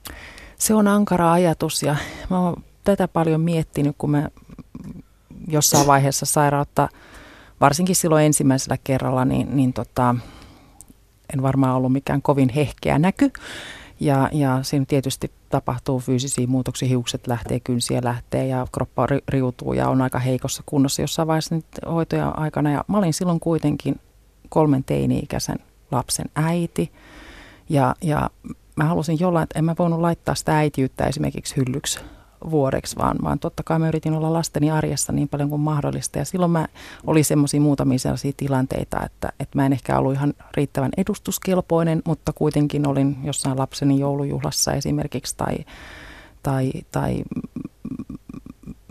Se 0.57 0.73
on 0.73 0.87
ankara 0.87 1.31
ajatus 1.31 1.83
ja 1.83 1.95
mä 2.29 2.39
oon 2.39 2.63
tätä 2.83 3.07
paljon 3.07 3.41
miettinyt, 3.41 3.95
kun 3.97 4.11
mä 4.11 4.29
jossain 5.47 5.87
vaiheessa 5.87 6.25
sairautta, 6.25 6.89
varsinkin 7.61 7.95
silloin 7.95 8.25
ensimmäisellä 8.25 8.77
kerralla, 8.83 9.25
niin, 9.25 9.55
niin 9.55 9.73
tota, 9.73 10.15
en 11.33 11.41
varmaan 11.41 11.75
ollut 11.75 11.93
mikään 11.93 12.21
kovin 12.21 12.49
hehkeä 12.49 12.99
näky. 12.99 13.31
Ja, 13.99 14.29
ja 14.31 14.59
siinä 14.61 14.85
tietysti 14.87 15.31
tapahtuu 15.49 15.99
fyysisiä 15.99 16.47
muutoksia, 16.47 16.87
hiukset 16.87 17.27
lähtee, 17.27 17.59
kynsiä 17.59 18.01
lähtee 18.03 18.47
ja 18.47 18.67
kroppa 18.71 19.07
riutuu 19.27 19.73
ja 19.73 19.89
on 19.89 20.01
aika 20.01 20.19
heikossa 20.19 20.63
kunnossa 20.65 21.01
jossain 21.01 21.27
vaiheessa 21.27 21.55
hoitoja 21.85 22.29
aikana. 22.29 22.71
Ja 22.71 22.83
mä 22.87 22.97
olin 22.97 23.13
silloin 23.13 23.39
kuitenkin 23.39 23.95
kolmen 24.53 24.83
teini-ikäisen 24.83 25.59
lapsen 25.91 26.25
äiti. 26.35 26.91
Ja, 27.69 27.95
ja 28.01 28.29
mä 28.75 28.83
halusin 28.83 29.19
jollain, 29.19 29.43
että 29.43 29.59
en 29.59 29.65
mä 29.65 29.75
voinut 29.79 29.99
laittaa 29.99 30.35
sitä 30.35 30.57
äitiyttä 30.57 31.05
esimerkiksi 31.05 31.55
hyllyksi 31.55 31.99
vuodeksi, 32.51 32.97
vaan, 32.97 33.17
vaan 33.23 33.39
totta 33.39 33.63
kai 33.63 33.79
mä 33.79 33.87
yritin 33.87 34.13
olla 34.13 34.33
lasteni 34.33 34.71
arjessa 34.71 35.13
niin 35.13 35.29
paljon 35.29 35.49
kuin 35.49 35.61
mahdollista. 35.61 36.19
Ja 36.19 36.25
silloin 36.25 36.51
mä 36.51 36.67
oli 37.07 37.23
semmoisia 37.23 37.61
muutamia 37.61 37.99
sellaisia 37.99 38.31
tilanteita, 38.37 39.05
että, 39.05 39.33
että 39.39 39.57
mä 39.57 39.65
en 39.65 39.73
ehkä 39.73 39.99
ollut 39.99 40.13
ihan 40.13 40.33
riittävän 40.57 40.91
edustuskelpoinen, 40.97 42.01
mutta 42.05 42.33
kuitenkin 42.33 42.87
olin 42.87 43.17
jossain 43.23 43.59
lapseni 43.59 43.99
joulujuhlassa 43.99 44.73
esimerkiksi 44.73 45.37
tai, 45.37 45.55
tai, 46.43 46.71
tai 46.91 47.23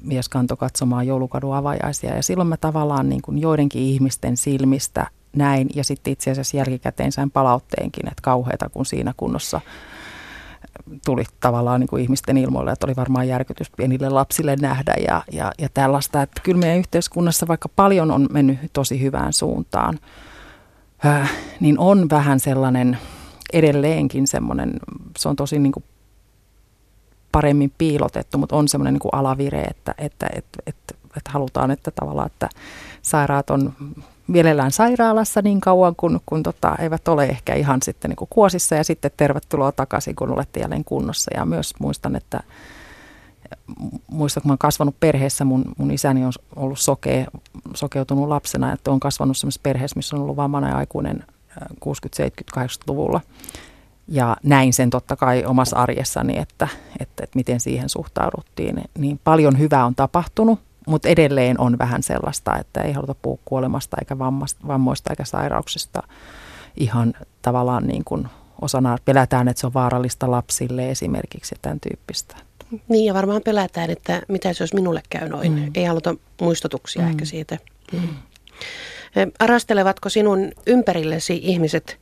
mies 0.03 0.29
kanto 0.29 0.57
katsomaan 0.57 1.07
joulukadun 1.07 1.57
avajaisia. 1.57 2.17
Ja 2.17 2.23
silloin 2.23 2.49
mä 2.49 2.57
tavallaan 2.57 3.09
niin 3.09 3.23
kuin 3.23 3.39
joidenkin 3.39 3.83
ihmisten 3.83 4.37
silmistä 4.37 5.07
näin 5.37 5.69
ja 5.75 5.85
sitten 5.85 6.13
itse 6.13 6.31
asiassa 6.31 6.57
jälkikäteen 6.57 7.13
sain 7.13 7.31
palautteenkin, 7.31 8.09
että 8.09 8.23
kauheita 8.23 8.69
kun 8.69 8.87
siinä 8.87 9.15
kunnossa 9.17 9.61
tuli 11.05 11.25
tavallaan 11.41 11.81
niin 11.81 11.89
kuin 11.89 12.03
ihmisten 12.03 12.37
ilmoille, 12.37 12.73
että 12.73 12.87
oli 12.87 12.97
varmaan 12.97 13.29
järkytys 13.29 13.71
pienille 13.71 14.09
lapsille 14.09 14.57
nähdä 14.57 14.95
ja, 15.09 15.23
ja, 15.33 15.53
ja 15.59 15.69
tällaista. 15.75 16.23
Että 16.23 16.41
kyllä 16.45 16.59
meidän 16.59 16.79
yhteiskunnassa, 16.79 17.49
vaikka 17.49 17.69
paljon 17.69 18.11
on 18.11 18.29
mennyt 18.33 18.59
tosi 18.73 19.01
hyvään 19.01 19.33
suuntaan, 19.33 19.99
äh, 21.07 21.33
niin 21.61 21.79
on 21.79 22.11
vähän 22.11 22.41
sellainen 22.41 22.99
edelleenkin 23.53 24.27
semmoinen, 24.27 24.73
se 25.19 25.29
on 25.29 25.37
tosi 25.37 25.59
niin 25.59 25.73
kuin 25.73 25.85
paremmin 27.33 27.73
piilotettu, 27.79 28.39
mutta 28.39 28.57
on 28.57 28.69
semmoinen 28.69 28.95
niin 28.95 29.01
kuin 29.01 29.15
alavire, 29.15 29.63
että, 29.63 29.95
että, 29.99 30.27
että, 30.35 30.59
että, 30.67 30.95
että 31.17 31.31
halutaan, 31.31 31.71
että 31.71 31.91
tavallaan, 31.91 32.27
että 32.27 32.49
sairaat 33.03 33.51
on 33.51 33.73
mielellään 34.33 34.71
sairaalassa 34.71 35.43
niin 35.43 35.61
kauan, 35.61 35.97
kun, 35.97 36.21
kun 36.27 36.43
tota, 36.43 36.77
eivät 36.79 37.09
ole 37.09 37.25
ehkä 37.25 37.55
ihan 37.55 37.83
sitten 37.83 38.09
niin 38.09 38.17
kuin 38.17 38.29
kuosissa 38.31 38.75
ja 38.75 38.85
sitten 38.85 39.11
tervetuloa 39.17 39.73
takaisin, 39.73 40.17
kun 40.17 40.31
olette 40.31 40.61
jälleen 40.61 40.85
kunnossa. 40.85 41.31
Ja 41.37 41.45
myös 41.45 41.75
muistan, 41.79 42.17
että 42.17 42.41
muistan, 44.07 44.43
kun 44.43 44.51
olen 44.51 44.59
kasvanut 44.59 44.97
perheessä, 45.01 45.45
mun, 45.45 45.65
mun 45.79 45.91
isäni 45.91 46.25
on 46.25 46.33
ollut 46.57 46.79
sokea, 46.79 47.27
sokeutunut 47.75 48.29
lapsena, 48.29 48.73
että 48.73 48.91
on 48.91 49.01
kasvanut 49.01 49.37
sellaisessa 49.37 49.61
perheessä, 49.63 49.97
missä 49.97 50.17
on 50.17 50.23
ollut 50.23 50.37
vammainen 50.37 50.71
ja 50.71 50.77
aikuinen 50.77 51.25
60-, 51.61 51.65
70-, 51.85 52.61
80-luvulla. 52.61 53.21
Ja 54.09 54.37
näin 54.43 54.73
sen 54.73 54.91
totta 54.91 55.17
kai 55.17 55.45
omassa 55.47 55.77
arjessani, 55.77 56.39
että, 56.39 56.69
että, 57.01 57.25
että 57.25 57.37
miten 57.37 57.61
siihen 57.61 57.89
suhtauduttiin. 57.89 58.85
Niin 58.99 59.21
paljon 59.25 59.59
hyvää 59.59 59.87
on 59.87 59.95
tapahtunut, 59.95 60.61
mutta 60.87 61.09
edelleen 61.09 61.61
on 61.61 61.79
vähän 61.79 62.03
sellaista, 62.03 62.59
että 62.59 62.81
ei 62.81 62.93
haluta 62.93 63.15
puhua 63.23 63.39
kuolemasta 63.45 63.97
eikä 64.01 64.19
vammasta, 64.19 64.67
vammoista 64.67 65.11
eikä 65.11 65.25
sairauksista 65.25 66.03
ihan 66.77 67.15
tavallaan 67.43 67.87
niin 67.87 68.05
kuin 68.05 68.29
osana, 68.61 68.97
pelätään, 69.05 69.49
että 69.49 69.61
se 69.61 69.67
on 69.67 69.75
vaarallista 69.75 70.31
lapsille 70.31 70.91
esimerkiksi 70.91 71.55
tämän 71.63 71.81
tyyppistä. 71.81 72.37
Niin 72.89 73.05
ja 73.05 73.15
varmaan 73.15 73.43
pelätään, 73.45 73.91
että 73.91 74.23
mitä 74.29 74.49
jos 74.61 74.75
minulle 74.75 75.03
käy 75.11 75.29
noin. 75.29 75.53
Mm. 75.53 75.71
Ei 75.75 75.85
haluta 75.85 76.15
muistutuksia 76.41 77.03
mm. 77.03 77.09
ehkä 77.09 77.25
siitä. 77.25 77.59
Mm. 77.93 78.09
Arastelevatko 79.39 80.09
sinun 80.09 80.53
ympärillesi 80.67 81.41
ihmiset 81.43 81.99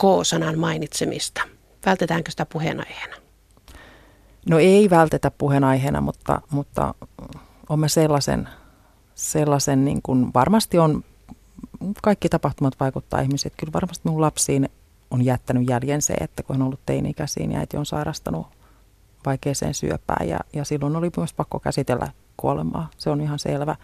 K-sanan 0.00 0.58
mainitsemista? 0.58 1.42
Vältetäänkö 1.86 2.30
sitä 2.30 2.46
puheenaiheena? 2.46 3.16
No 4.48 4.58
ei 4.58 4.90
vältetä 4.90 5.30
puheenaiheena, 5.30 6.00
mutta, 6.00 6.40
mutta 6.50 6.94
on 7.70 7.88
sellaisen, 7.88 8.48
sellaisen 9.14 9.84
niin 9.84 10.02
kuin 10.02 10.34
varmasti 10.34 10.78
on, 10.78 11.04
kaikki 12.02 12.28
tapahtumat 12.28 12.80
vaikuttaa 12.80 13.20
ihmisiin. 13.20 13.52
Kyllä 13.56 13.72
varmasti 13.72 14.08
minun 14.08 14.20
lapsiin 14.20 14.68
on 15.10 15.24
jättänyt 15.24 15.68
jäljen 15.68 16.02
se, 16.02 16.14
että 16.14 16.42
kun 16.42 16.56
on 16.56 16.62
ollut 16.62 16.80
teini-ikäisiin 16.86 17.52
ja 17.52 17.58
äiti 17.58 17.76
on 17.76 17.86
sairastanut 17.86 18.46
vaikeeseen 19.26 19.74
syöpään 19.74 20.28
ja, 20.28 20.38
ja 20.52 20.64
silloin 20.64 20.96
oli 20.96 21.10
myös 21.16 21.34
pakko 21.34 21.60
käsitellä 21.60 22.08
kuolemaa. 22.36 22.88
Se 22.98 23.10
on 23.10 23.20
ihan 23.20 23.38
selvä. 23.38 23.76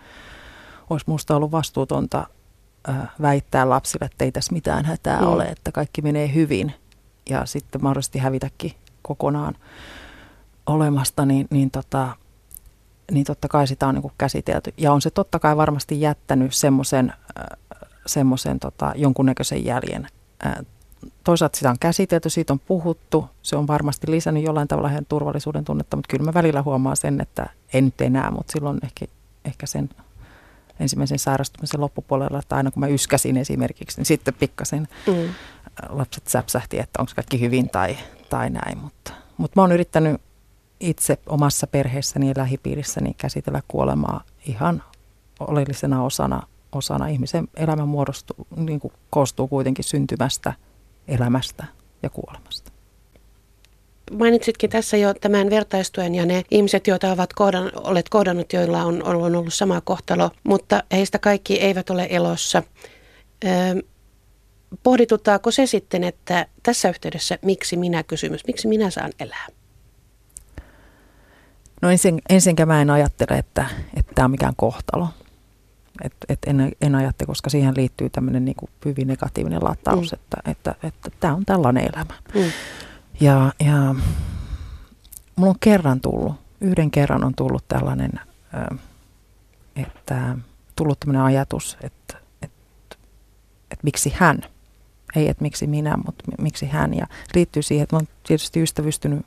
Olisi 0.90 1.04
minusta 1.06 1.36
ollut 1.36 1.52
vastuutonta 1.52 2.26
äh, 2.88 2.96
väittää 3.22 3.68
lapsille, 3.68 4.04
että 4.04 4.24
ei 4.24 4.32
tässä 4.32 4.52
mitään 4.52 4.84
hätää 4.84 5.20
mm. 5.20 5.26
ole, 5.26 5.44
että 5.44 5.72
kaikki 5.72 6.02
menee 6.02 6.34
hyvin 6.34 6.72
ja 7.30 7.46
sitten 7.46 7.82
mahdollisesti 7.82 8.18
hävitäkin 8.18 8.72
kokonaan 9.02 9.54
olemasta, 10.66 11.26
niin, 11.26 11.46
niin, 11.50 11.70
tota, 11.70 12.16
niin 13.10 13.26
totta 13.26 13.48
kai 13.48 13.66
sitä 13.66 13.86
on 13.86 13.94
niin 13.94 14.02
kuin 14.02 14.14
käsitelty. 14.18 14.74
Ja 14.76 14.92
on 14.92 15.02
se 15.02 15.10
totta 15.10 15.38
kai 15.38 15.56
varmasti 15.56 16.00
jättänyt 16.00 16.54
semmoisen 16.54 17.12
semmoisen 18.06 18.60
tota, 18.60 18.92
jonkunnäköisen 18.96 19.64
jäljen 19.64 20.06
toisaalta 21.24 21.56
sitä 21.56 21.70
on 21.70 21.76
käsitelty, 21.80 22.30
siitä 22.30 22.52
on 22.52 22.58
puhuttu, 22.58 23.28
se 23.42 23.56
on 23.56 23.66
varmasti 23.66 24.10
lisännyt 24.10 24.44
jollain 24.44 24.68
tavalla 24.68 24.88
heidän 24.88 25.06
turvallisuuden 25.06 25.64
tunnetta, 25.64 25.96
mutta 25.96 26.08
kyllä 26.10 26.24
mä 26.24 26.34
välillä 26.34 26.62
huomaan 26.62 26.96
sen, 26.96 27.20
että 27.20 27.46
ei 27.72 27.82
nyt 27.82 28.00
enää, 28.00 28.30
mutta 28.30 28.52
silloin 28.52 28.78
ehkä, 28.82 29.06
ehkä 29.44 29.66
sen 29.66 29.88
ensimmäisen 30.80 31.18
sairastumisen 31.18 31.80
loppupuolella, 31.80 32.38
että 32.38 32.56
aina 32.56 32.70
kun 32.70 32.80
mä 32.80 32.86
yskäsin 32.86 33.36
esimerkiksi, 33.36 33.98
niin 33.98 34.06
sitten 34.06 34.34
pikkasen 34.34 34.88
mm. 35.06 35.14
lapset 35.88 36.28
säpsähti, 36.28 36.78
että 36.78 37.02
onko 37.02 37.12
kaikki 37.14 37.40
hyvin 37.40 37.70
tai, 37.70 37.96
tai 38.30 38.50
näin, 38.50 38.78
mutta, 38.78 39.12
mutta 39.36 39.60
mä 39.60 39.62
oon 39.62 39.72
yrittänyt 39.72 40.20
itse 40.80 41.18
omassa 41.26 41.66
perheessäni 41.66 42.28
ja 42.28 42.34
lähipiirissäni 42.36 43.14
käsitellä 43.14 43.62
kuolemaa 43.68 44.24
ihan 44.46 44.82
oleellisena 45.40 46.04
osana, 46.04 46.42
osana 46.72 47.06
ihmisen 47.06 47.48
elämän 47.56 47.88
muodostuu, 47.88 48.46
niin 48.56 48.80
kuin 48.80 48.92
koostuu 49.10 49.48
kuitenkin 49.48 49.84
syntymästä– 49.84 50.52
elämästä 51.08 51.64
ja 52.02 52.10
kuolemasta. 52.10 52.72
Mainitsitkin 54.12 54.70
tässä 54.70 54.96
jo 54.96 55.14
tämän 55.14 55.50
vertaistuen 55.50 56.14
ja 56.14 56.26
ne 56.26 56.44
ihmiset, 56.50 56.86
joita 56.86 57.12
ovat 57.12 57.32
kohdan, 57.32 57.72
olet 57.74 58.08
kohdannut, 58.08 58.52
joilla 58.52 58.82
on, 58.82 59.02
on 59.02 59.36
ollut 59.36 59.54
sama 59.54 59.80
kohtalo, 59.80 60.30
mutta 60.44 60.82
heistä 60.92 61.18
kaikki 61.18 61.60
eivät 61.60 61.90
ole 61.90 62.06
elossa. 62.10 62.62
Ö, 63.44 63.48
pohdituttaako 64.82 65.50
se 65.50 65.66
sitten, 65.66 66.04
että 66.04 66.46
tässä 66.62 66.88
yhteydessä 66.88 67.38
miksi 67.42 67.76
minä 67.76 68.02
kysymys, 68.02 68.46
miksi 68.46 68.68
minä 68.68 68.90
saan 68.90 69.12
elää? 69.20 69.46
No 71.86 71.90
ensin, 71.90 72.22
ensinkään 72.28 72.68
mä 72.68 72.82
en 72.82 72.90
ajattele, 72.90 73.38
että, 73.38 73.66
että 73.96 74.12
tämä 74.14 74.24
on 74.24 74.30
mikään 74.30 74.56
kohtalo. 74.56 75.08
Et, 76.04 76.12
et 76.28 76.38
en, 76.46 76.72
en 76.80 76.94
ajattele, 76.94 77.26
koska 77.26 77.50
siihen 77.50 77.76
liittyy 77.76 78.10
tämmöinen 78.10 78.44
niin 78.44 78.54
kuin 78.56 78.70
hyvin 78.84 79.08
negatiivinen 79.08 79.64
lataus, 79.64 80.12
mm. 80.12 80.14
että, 80.14 80.50
että, 80.50 80.74
että 80.82 81.10
tämä 81.20 81.34
on 81.34 81.44
tällainen 81.44 81.90
elämä. 81.94 82.14
Mm. 82.34 82.50
Ja, 83.20 83.52
ja 83.64 83.94
mulla 85.36 85.50
on 85.50 85.58
kerran 85.60 86.00
tullut, 86.00 86.34
yhden 86.60 86.90
kerran 86.90 87.24
on 87.24 87.34
tullut 87.34 87.68
tällainen, 87.68 88.12
että 89.76 90.36
tullut 90.76 91.00
tämmöinen 91.00 91.22
ajatus, 91.22 91.76
että, 91.82 92.18
että, 92.42 92.96
että 93.70 93.84
miksi 93.84 94.12
hän, 94.16 94.40
ei 95.16 95.28
että 95.28 95.42
miksi 95.42 95.66
minä, 95.66 95.96
mutta 96.06 96.24
miksi 96.38 96.66
hän. 96.66 96.94
Ja 96.94 97.06
liittyy 97.34 97.62
siihen, 97.62 97.82
että 97.82 97.96
olen 97.96 98.08
tietysti 98.26 98.62
ystävystynyt 98.62 99.26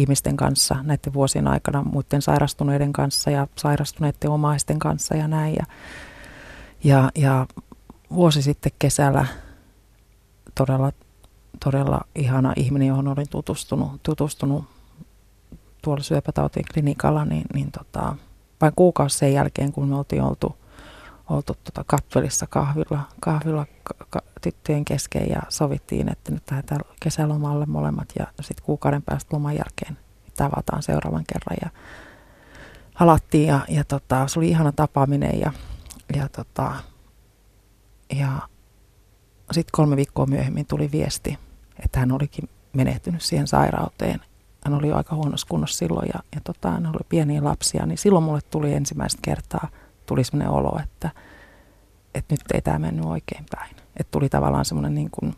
ihmisten 0.00 0.36
kanssa 0.36 0.76
näiden 0.82 1.12
vuosien 1.12 1.48
aikana, 1.48 1.82
muiden 1.82 2.22
sairastuneiden 2.22 2.92
kanssa 2.92 3.30
ja 3.30 3.46
sairastuneiden 3.56 4.30
omaisten 4.30 4.78
kanssa 4.78 5.14
ja 5.14 5.28
näin. 5.28 5.54
Ja 5.54 5.64
ja, 6.84 7.10
ja 7.14 7.46
vuosi 8.14 8.42
sitten 8.42 8.72
kesällä 8.78 9.26
todella, 10.54 10.92
todella 11.64 12.00
ihana 12.14 12.52
ihminen, 12.56 12.88
johon 12.88 13.08
olin 13.08 13.28
tutustunut, 13.30 14.02
tutustunut 14.02 14.64
tuolla 15.82 16.02
syöpätautien 16.02 16.64
klinikalla, 16.72 17.24
niin, 17.24 17.44
niin 17.54 17.70
tota, 17.72 18.16
vain 18.60 18.72
kuukausi 18.76 19.18
sen 19.18 19.32
jälkeen, 19.32 19.72
kun 19.72 19.88
me 19.88 19.96
oltiin 19.96 20.22
oltu, 20.22 20.56
oltu 21.30 21.54
tota 21.64 21.84
kappelissa 21.86 22.46
kahvilla, 22.46 23.00
kahvilla 23.20 23.66
ka, 24.10 24.22
tyttöjen 24.40 24.84
kesken 24.84 25.28
ja 25.30 25.42
sovittiin, 25.48 26.12
että 26.12 26.32
nyt 26.32 26.50
lähdetään 26.50 26.80
kesälomalle 27.02 27.66
molemmat 27.66 28.08
ja 28.18 28.26
sitten 28.40 28.64
kuukauden 28.64 29.02
päästä 29.02 29.36
loman 29.36 29.56
jälkeen 29.56 29.98
tavataan 30.36 30.82
seuraavan 30.82 31.24
kerran 31.32 31.56
ja 31.62 31.70
halattiin 32.94 33.48
ja, 33.48 33.60
ja 33.68 33.84
tota, 33.84 34.28
se 34.28 34.38
oli 34.38 34.48
ihana 34.48 34.72
tapaaminen 34.72 35.40
ja 35.40 35.52
ja, 36.16 36.28
tota, 36.28 36.74
ja 38.18 38.28
sitten 39.52 39.72
kolme 39.72 39.96
viikkoa 39.96 40.26
myöhemmin 40.26 40.66
tuli 40.66 40.92
viesti, 40.92 41.38
että 41.84 42.00
hän 42.00 42.12
olikin 42.12 42.48
menehtynyt 42.72 43.22
siihen 43.22 43.46
sairauteen. 43.46 44.20
Hän 44.64 44.74
oli 44.74 44.92
aika 44.92 45.14
huonossa 45.14 45.46
kunnossa 45.50 45.78
silloin 45.78 46.08
ja, 46.14 46.20
ja 46.34 46.40
tota, 46.44 46.70
hän 46.70 46.86
oli 46.86 47.06
pieniä 47.08 47.44
lapsia, 47.44 47.86
niin 47.86 47.98
silloin 47.98 48.24
mulle 48.24 48.40
tuli 48.50 48.74
ensimmäistä 48.74 49.20
kertaa 49.22 49.68
tuli 50.08 50.24
sellainen 50.24 50.54
olo, 50.54 50.80
että, 50.84 51.10
että 52.14 52.34
nyt 52.34 52.40
ei 52.54 52.62
tämä 52.62 52.78
mennyt 52.78 53.04
oikein 53.04 53.44
päin. 53.50 53.76
Että 53.96 54.10
tuli 54.10 54.28
tavallaan 54.28 54.64
semmoinen 54.64 54.94
niin 54.94 55.10
kuin 55.10 55.36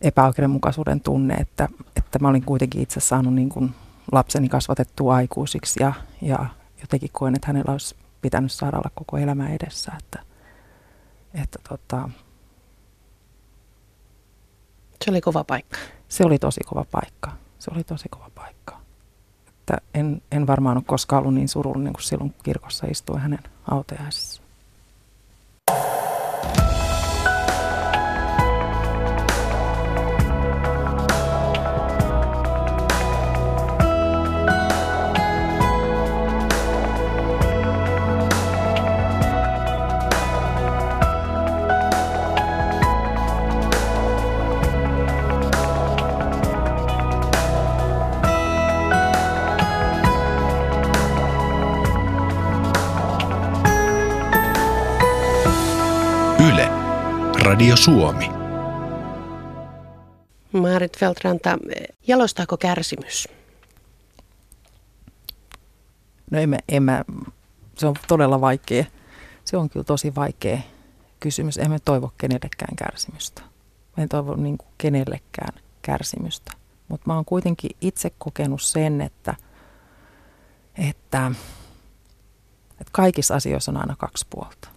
epäoikeudenmukaisuuden 0.00 1.00
tunne, 1.00 1.34
että, 1.34 1.68
että 1.96 2.18
mä 2.18 2.28
olin 2.28 2.44
kuitenkin 2.44 2.82
itse 2.82 3.00
saanut 3.00 3.34
niin 3.34 3.48
kuin 3.48 3.74
lapseni 4.12 4.48
kasvatettua 4.48 5.14
aikuisiksi 5.14 5.82
ja, 5.82 5.92
ja 6.22 6.46
jotenkin 6.80 7.10
koen, 7.12 7.34
että 7.34 7.46
hänellä 7.46 7.72
olisi 7.72 7.96
pitänyt 8.22 8.52
saada 8.52 8.76
olla 8.76 8.90
koko 8.94 9.16
elämä 9.16 9.48
edessä. 9.48 9.92
Että, 9.98 10.22
että 11.34 11.58
tota, 11.68 12.08
se 15.04 15.10
oli 15.10 15.20
kova 15.20 15.44
paikka. 15.44 15.78
Se 16.08 16.24
oli 16.24 16.38
tosi 16.38 16.60
kova 16.66 16.84
paikka. 16.90 17.32
Se 17.58 17.70
oli 17.74 17.84
tosi 17.84 18.08
kova 18.08 18.30
paikka. 18.34 18.55
Että 19.68 19.78
en, 19.94 20.22
en 20.32 20.46
varmaan 20.46 20.76
ole 20.76 20.84
koskaan 20.86 21.20
ollut 21.20 21.34
niin 21.34 21.48
surullinen 21.48 21.92
kuin 21.92 22.02
silloin 22.02 22.34
kirkossa 22.42 22.86
istui 22.86 23.20
hänen 23.20 23.42
autajaisessa. 23.70 24.42
Radio 57.46 57.76
Suomi. 57.76 58.30
Maarit 60.52 60.98
Feltranta, 60.98 61.58
jalostaako 62.06 62.56
kärsimys? 62.56 63.28
No 66.30 66.38
en 66.38 66.48
mä, 66.48 66.56
en 66.68 66.82
mä, 66.82 67.04
se 67.78 67.86
on 67.86 67.94
todella 68.08 68.40
vaikea. 68.40 68.84
Se 69.44 69.56
on 69.56 69.70
kyllä 69.70 69.84
tosi 69.84 70.14
vaikea 70.14 70.58
kysymys. 71.20 71.58
Emme 71.58 71.78
toivo 71.84 72.12
kenellekään 72.18 72.76
kärsimystä. 72.76 73.42
En 73.98 74.08
toivo 74.08 74.36
niin 74.36 74.58
kuin 74.58 74.68
kenellekään 74.78 75.62
kärsimystä. 75.82 76.52
Mutta 76.88 77.04
mä 77.06 77.14
oon 77.14 77.24
kuitenkin 77.24 77.70
itse 77.80 78.10
kokenut 78.18 78.62
sen, 78.62 79.00
että, 79.00 79.34
että, 80.88 81.32
että 82.70 82.90
kaikissa 82.92 83.34
asioissa 83.34 83.72
on 83.72 83.76
aina 83.76 83.96
kaksi 83.98 84.26
puolta. 84.30 84.75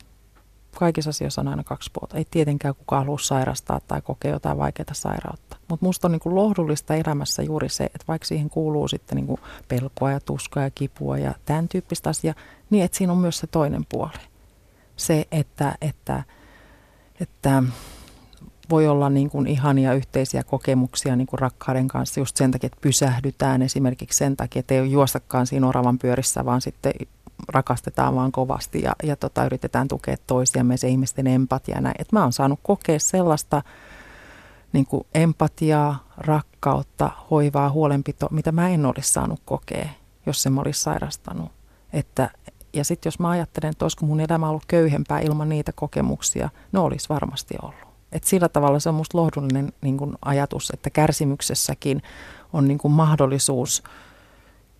Kaikissa 0.80 1.10
asioissa 1.10 1.42
on 1.42 1.48
aina 1.48 1.64
kaksi 1.64 1.90
puolta. 1.94 2.18
Ei 2.18 2.26
tietenkään 2.32 2.76
kukaan 2.76 3.06
halua 3.06 3.18
sairastaa 3.18 3.80
tai 3.88 4.02
kokea 4.02 4.32
jotain 4.32 4.58
vaikeaa 4.58 4.94
sairautta. 4.94 5.58
Mutta 5.68 5.86
musta 5.86 6.08
on 6.08 6.12
niin 6.12 6.20
kuin 6.20 6.36
lohdullista 6.36 6.96
elämässä 6.96 7.44
juuri 7.44 7.70
se, 7.70 7.84
että 7.84 8.06
vaikka 8.08 8.26
siihen 8.28 8.50
kuuluu 8.50 8.88
sitten 8.88 9.16
niin 9.16 9.28
kuin 9.28 9.40
pelkoa 9.68 10.12
ja 10.12 10.20
tuskaa 10.20 10.64
ja 10.64 10.70
kipua 10.70 11.18
ja 11.18 11.34
tämän 11.46 11.68
tyyppistä 11.68 12.10
asiaa, 12.10 12.36
niin 12.70 12.84
että 12.84 12.98
siinä 12.98 13.14
on 13.14 13.20
myös 13.20 13.38
se 13.38 13.48
toinen 13.48 13.86
puoli. 13.90 14.12
Se, 14.96 15.28
että, 15.32 15.76
että, 15.82 16.24
että 17.22 17.64
voi 18.70 18.88
olla 18.88 19.10
niin 19.10 19.30
kuin 19.30 19.48
ihania 19.48 19.94
yhteisiä 19.94 20.44
kokemuksia 20.44 21.16
niin 21.16 21.28
kuin 21.28 21.40
rakkauden 21.40 21.88
kanssa 21.88 22.20
just 22.20 22.38
sen 22.38 22.52
takia, 22.52 22.68
että 22.68 22.82
pysähdytään 22.82 23.62
esimerkiksi 23.62 24.18
sen 24.18 24.38
takia, 24.38 24.60
että 24.60 24.74
ei 24.74 24.92
juostakaan 24.92 25.48
siinä 25.48 25.68
oravan 25.68 26.00
pyörissä, 26.00 26.46
vaan 26.46 26.62
sitten 26.62 26.94
rakastetaan 27.48 28.16
vaan 28.16 28.32
kovasti 28.32 28.82
ja, 28.82 28.96
ja 29.04 29.16
tota, 29.16 29.46
yritetään 29.46 29.88
tukea 29.88 30.16
toisiamme 30.28 30.78
se 30.78 30.88
ihmisten 30.88 31.28
empatia 31.28 31.82
näin. 31.82 31.96
Et 32.00 32.12
mä 32.12 32.22
oon 32.22 32.34
saanut 32.34 32.60
kokea 32.64 33.00
sellaista 33.00 33.62
niin 34.74 34.86
kuin 34.86 35.08
empatiaa, 35.16 36.08
rakkautta, 36.18 37.12
hoivaa, 37.32 37.70
huolenpitoa, 37.70 38.30
mitä 38.32 38.52
mä 38.52 38.70
en 38.70 38.86
olisi 38.86 39.14
saanut 39.14 39.42
kokea, 39.46 39.90
jos 40.26 40.44
se 40.44 40.50
mä 40.50 40.62
olisi 40.62 40.82
sairastanut. 40.82 41.52
Että, 41.94 42.30
ja 42.74 42.84
sitten 42.86 43.08
jos 43.08 43.20
mä 43.20 43.30
ajattelen, 43.30 43.72
että 43.72 43.86
olisiko 43.86 44.06
mun 44.06 44.20
elämä 44.20 44.50
ollut 44.50 44.66
köyhempää 44.66 45.20
ilman 45.20 45.50
niitä 45.50 45.72
kokemuksia, 45.72 46.50
no 46.72 46.84
olisi 46.84 47.10
varmasti 47.10 47.56
ollut. 47.62 47.90
Et 48.12 48.24
sillä 48.24 48.50
tavalla 48.50 48.80
se 48.80 48.90
on 48.90 48.96
musta 48.96 49.18
lohdullinen 49.18 49.74
niin 49.82 49.98
ajatus, 50.26 50.70
että 50.70 50.90
kärsimyksessäkin 50.90 52.02
on 52.54 52.68
niin 52.68 52.80
mahdollisuus, 52.90 53.84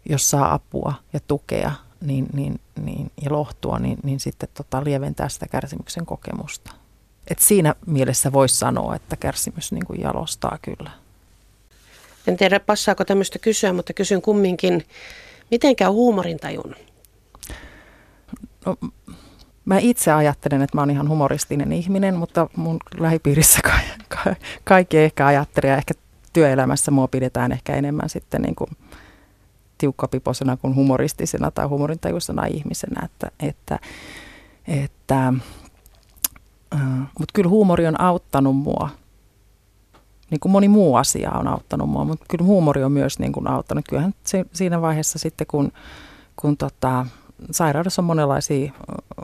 jos 0.10 0.30
saa 0.30 0.54
apua 0.54 0.94
ja 1.14 1.20
tukea 1.28 1.72
niin, 2.02 2.28
niin, 2.34 2.60
niin, 2.82 3.12
ja 3.22 3.32
lohtua, 3.32 3.80
niin, 3.80 3.98
niin 4.04 4.20
sitten 4.20 4.50
tota, 4.54 4.84
lieventää 4.84 5.30
sitä 5.30 5.48
kärsimyksen 5.48 6.06
kokemusta. 6.06 6.72
Et 7.28 7.40
siinä 7.40 7.76
mielessä 7.86 8.32
voisi 8.32 8.56
sanoa, 8.56 8.96
että 8.96 9.16
kärsimys 9.16 9.72
niin 9.72 9.86
kuin 9.86 10.02
jalostaa 10.02 10.58
kyllä. 10.62 10.92
En 12.28 12.38
tiedä, 12.38 12.60
passaako 12.60 13.06
tämmöistä 13.06 13.40
kysyä, 13.40 13.74
mutta 13.74 13.94
kysyn 13.94 14.22
kumminkin, 14.22 14.86
miten 15.52 15.76
käy 15.76 15.90
huumorintajun? 15.90 16.76
No, 18.66 18.76
mä 19.66 19.80
itse 19.80 20.12
ajattelen, 20.12 20.62
että 20.62 20.78
mä 20.78 20.82
oon 20.82 20.90
ihan 20.90 21.10
humoristinen 21.10 21.72
ihminen, 21.72 22.16
mutta 22.16 22.50
mun 22.56 22.80
lähipiirissä 22.98 23.60
ka- 23.64 23.80
ka- 24.08 24.36
kaikki 24.64 24.98
ehkä 24.98 25.28
ajattelee, 25.28 25.74
ehkä 25.74 25.94
työelämässä 26.34 26.92
mua 26.92 27.08
pidetään 27.08 27.52
ehkä 27.52 27.76
enemmän 27.76 28.10
sitten 28.10 28.42
niin 28.42 28.56
kuin 28.56 28.70
tiukkapiposena 29.80 30.58
kuin 30.58 30.76
humoristisena 30.76 31.52
tai 31.52 31.66
humorintajuisena 31.66 32.46
ihmisenä, 32.46 33.02
että, 33.06 33.32
että, 33.40 33.80
että 34.68 35.34
äh, 36.74 36.82
mutta 37.20 37.34
kyllä 37.34 37.50
huumori 37.50 37.88
on 37.88 38.02
auttanut 38.02 38.58
mua 38.58 38.90
niin 40.32 40.40
kuin 40.40 40.52
moni 40.52 40.68
muu 40.68 40.96
asia 40.96 41.32
on 41.32 41.48
auttanut 41.48 41.90
mua, 41.90 42.06
mutta 42.06 42.26
kyllä 42.30 42.46
huumori 42.46 42.84
on 42.84 42.92
myös 42.92 43.20
niin 43.20 43.32
kuin 43.32 43.48
auttanut. 43.48 43.86
Kyllähän 43.90 44.14
se, 44.24 44.46
siinä 44.54 44.82
vaiheessa 44.82 45.20
sitten, 45.20 45.48
kun, 45.48 45.72
kun 46.36 46.58
tota, 46.58 47.06
sairaudessa 47.52 48.02
on 48.02 48.06
monenlaisia 48.06 48.72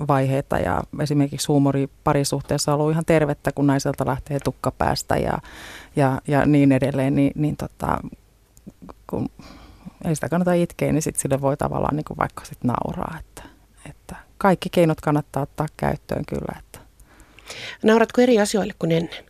vaiheita 0.08 0.60
ja 0.60 0.84
esimerkiksi 1.00 1.48
huumori 1.48 1.90
parisuhteessa 2.04 2.74
on 2.74 2.80
ollut 2.80 2.92
ihan 2.92 3.06
tervettä, 3.06 3.52
kun 3.52 3.68
naiselta 3.68 4.06
lähtee 4.06 4.40
tukka 4.40 4.72
päästä 4.72 5.18
ja, 5.18 5.40
ja, 5.96 6.22
ja 6.28 6.46
niin 6.46 6.72
edelleen, 6.72 7.16
niin, 7.16 7.32
niin 7.36 7.58
tota, 7.58 7.98
kun 9.08 9.30
ei 10.06 10.16
sitä 10.16 10.30
kannata 10.30 10.54
itkeä, 10.54 10.92
niin 10.92 11.02
sitten 11.02 11.22
sille 11.22 11.42
voi 11.42 11.58
tavallaan 11.58 11.96
niin 11.96 12.06
kuin 12.06 12.18
vaikka 12.18 12.46
sitten 12.46 12.68
nauraa, 12.68 13.18
että, 13.20 13.44
että 13.90 14.16
kaikki 14.38 14.70
keinot 14.70 15.02
kannattaa 15.02 15.44
ottaa 15.44 15.68
käyttöön 15.78 16.26
kyllä. 16.26 16.60
Että. 16.60 16.80
Nauratko 17.84 18.22
eri 18.22 18.40
asioille 18.40 18.74
kuin 18.80 18.92
ennen? 18.92 19.26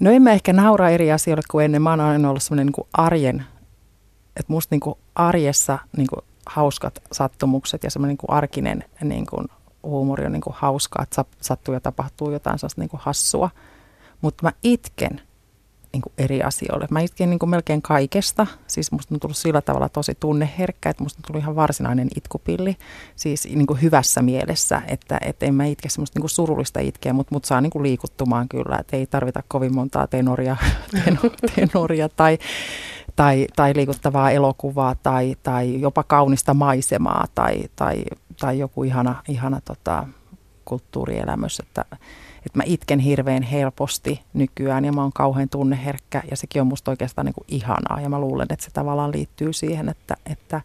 No 0.00 0.10
en 0.10 0.22
mä 0.22 0.32
ehkä 0.32 0.52
naura 0.52 0.88
eri 0.88 1.12
asioille 1.12 1.42
kuin 1.50 1.64
ennen. 1.64 1.82
Mä 1.82 1.90
oon 1.90 2.00
aina 2.00 2.28
ollut 2.28 2.42
semmoinen 2.42 2.66
niin 2.66 2.88
arjen 2.92 3.46
että 4.36 4.52
musta 4.52 4.74
niin 4.74 4.80
kuin 4.80 4.98
arjessa 5.14 5.78
niin 5.96 6.06
kuin 6.06 6.20
hauskat 6.46 7.02
sattumukset 7.12 7.84
ja 7.84 7.90
semmoinen 7.90 8.16
niin 8.22 8.36
arkinen 8.36 8.84
niin 9.02 9.26
kuin 9.26 9.48
huumori 9.82 10.26
on 10.26 10.32
niin 10.32 10.40
kuin 10.40 10.56
hauskaa, 10.58 11.02
että 11.02 11.24
sattuu 11.40 11.74
ja 11.74 11.80
tapahtuu 11.80 12.30
jotain 12.30 12.58
sellaista 12.58 12.80
niin 12.80 12.88
kuin 12.88 13.00
hassua. 13.04 13.50
Mutta 14.20 14.46
mä 14.46 14.52
itken 14.62 15.20
niin 15.96 16.02
kuin 16.02 16.12
eri 16.18 16.42
asioille. 16.42 16.86
Mä 16.90 17.00
itken 17.00 17.30
niin 17.30 17.38
kuin 17.38 17.50
melkein 17.50 17.82
kaikesta. 17.82 18.46
Siis 18.66 18.92
musta 18.92 19.14
on 19.14 19.20
tullut 19.20 19.36
sillä 19.36 19.60
tavalla 19.60 19.88
tosi 19.88 20.14
tunneherkkä, 20.20 20.90
että 20.90 21.02
musta 21.02 21.18
on 21.18 21.22
tullut 21.26 21.42
ihan 21.42 21.56
varsinainen 21.56 22.08
itkupilli. 22.16 22.76
Siis 23.16 23.44
niin 23.44 23.66
kuin 23.66 23.82
hyvässä 23.82 24.22
mielessä, 24.22 24.82
että, 24.88 25.18
että 25.24 25.46
en 25.46 25.54
mä 25.54 25.64
itke 25.64 25.88
semmoista 25.88 26.18
niin 26.18 26.22
kuin 26.22 26.30
surullista 26.30 26.80
itkeä, 26.80 27.12
mutta 27.12 27.34
mut 27.34 27.44
saa 27.44 27.60
niin 27.60 27.70
kuin 27.70 27.82
liikuttumaan 27.82 28.48
kyllä. 28.48 28.76
Että 28.80 28.96
ei 28.96 29.06
tarvita 29.06 29.42
kovin 29.48 29.74
montaa 29.74 30.06
tenoria, 30.06 30.56
tenoria 31.56 32.08
tai 32.08 32.38
tai, 33.16 33.46
tai 33.56 33.72
liikuttavaa 33.76 34.30
elokuvaa 34.30 34.94
tai, 34.94 35.36
tai 35.42 35.80
jopa 35.80 36.02
kaunista 36.02 36.54
maisemaa 36.54 37.24
tai, 37.34 37.64
tai, 37.76 38.04
tai 38.40 38.58
joku 38.58 38.84
ihana, 38.84 39.22
ihana 39.28 39.60
tota, 39.60 40.06
kulttuurielämys, 40.64 41.60
että, 41.60 41.84
että 42.46 42.58
mä 42.58 42.62
itken 42.66 42.98
hirveän 42.98 43.42
helposti 43.42 44.22
nykyään 44.34 44.84
ja 44.84 44.92
mä 44.92 45.02
oon 45.02 45.12
kauhean 45.12 45.48
tunneherkkä 45.48 46.22
ja 46.30 46.36
sekin 46.36 46.62
on 46.62 46.66
musta 46.66 46.90
oikeastaan 46.90 47.24
niin 47.26 47.34
kuin 47.34 47.44
ihanaa. 47.48 48.00
Ja 48.00 48.08
mä 48.08 48.20
luulen, 48.20 48.46
että 48.50 48.64
se 48.64 48.70
tavallaan 48.70 49.12
liittyy 49.12 49.52
siihen, 49.52 49.88
että, 49.88 50.16
että, 50.26 50.60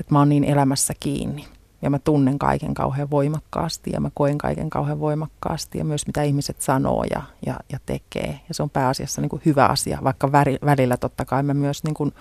että 0.00 0.14
mä 0.14 0.18
oon 0.18 0.28
niin 0.28 0.44
elämässä 0.44 0.94
kiinni. 1.00 1.44
Ja 1.82 1.90
mä 1.90 1.98
tunnen 1.98 2.38
kaiken 2.38 2.74
kauhean 2.74 3.10
voimakkaasti 3.10 3.90
ja 3.90 4.00
mä 4.00 4.10
koen 4.14 4.38
kaiken 4.38 4.70
kauhean 4.70 5.00
voimakkaasti 5.00 5.78
ja 5.78 5.84
myös 5.84 6.06
mitä 6.06 6.22
ihmiset 6.22 6.60
sanoo 6.60 7.04
ja, 7.10 7.22
ja, 7.46 7.60
ja 7.72 7.78
tekee. 7.86 8.40
Ja 8.48 8.54
se 8.54 8.62
on 8.62 8.70
pääasiassa 8.70 9.20
niin 9.20 9.28
kuin 9.28 9.42
hyvä 9.44 9.66
asia, 9.66 9.98
vaikka 10.04 10.32
väri, 10.32 10.58
välillä 10.64 10.96
totta 10.96 11.24
kai 11.24 11.42
mä 11.42 11.54
myös 11.54 11.84
niin 11.84 11.94
kuin 11.94 12.12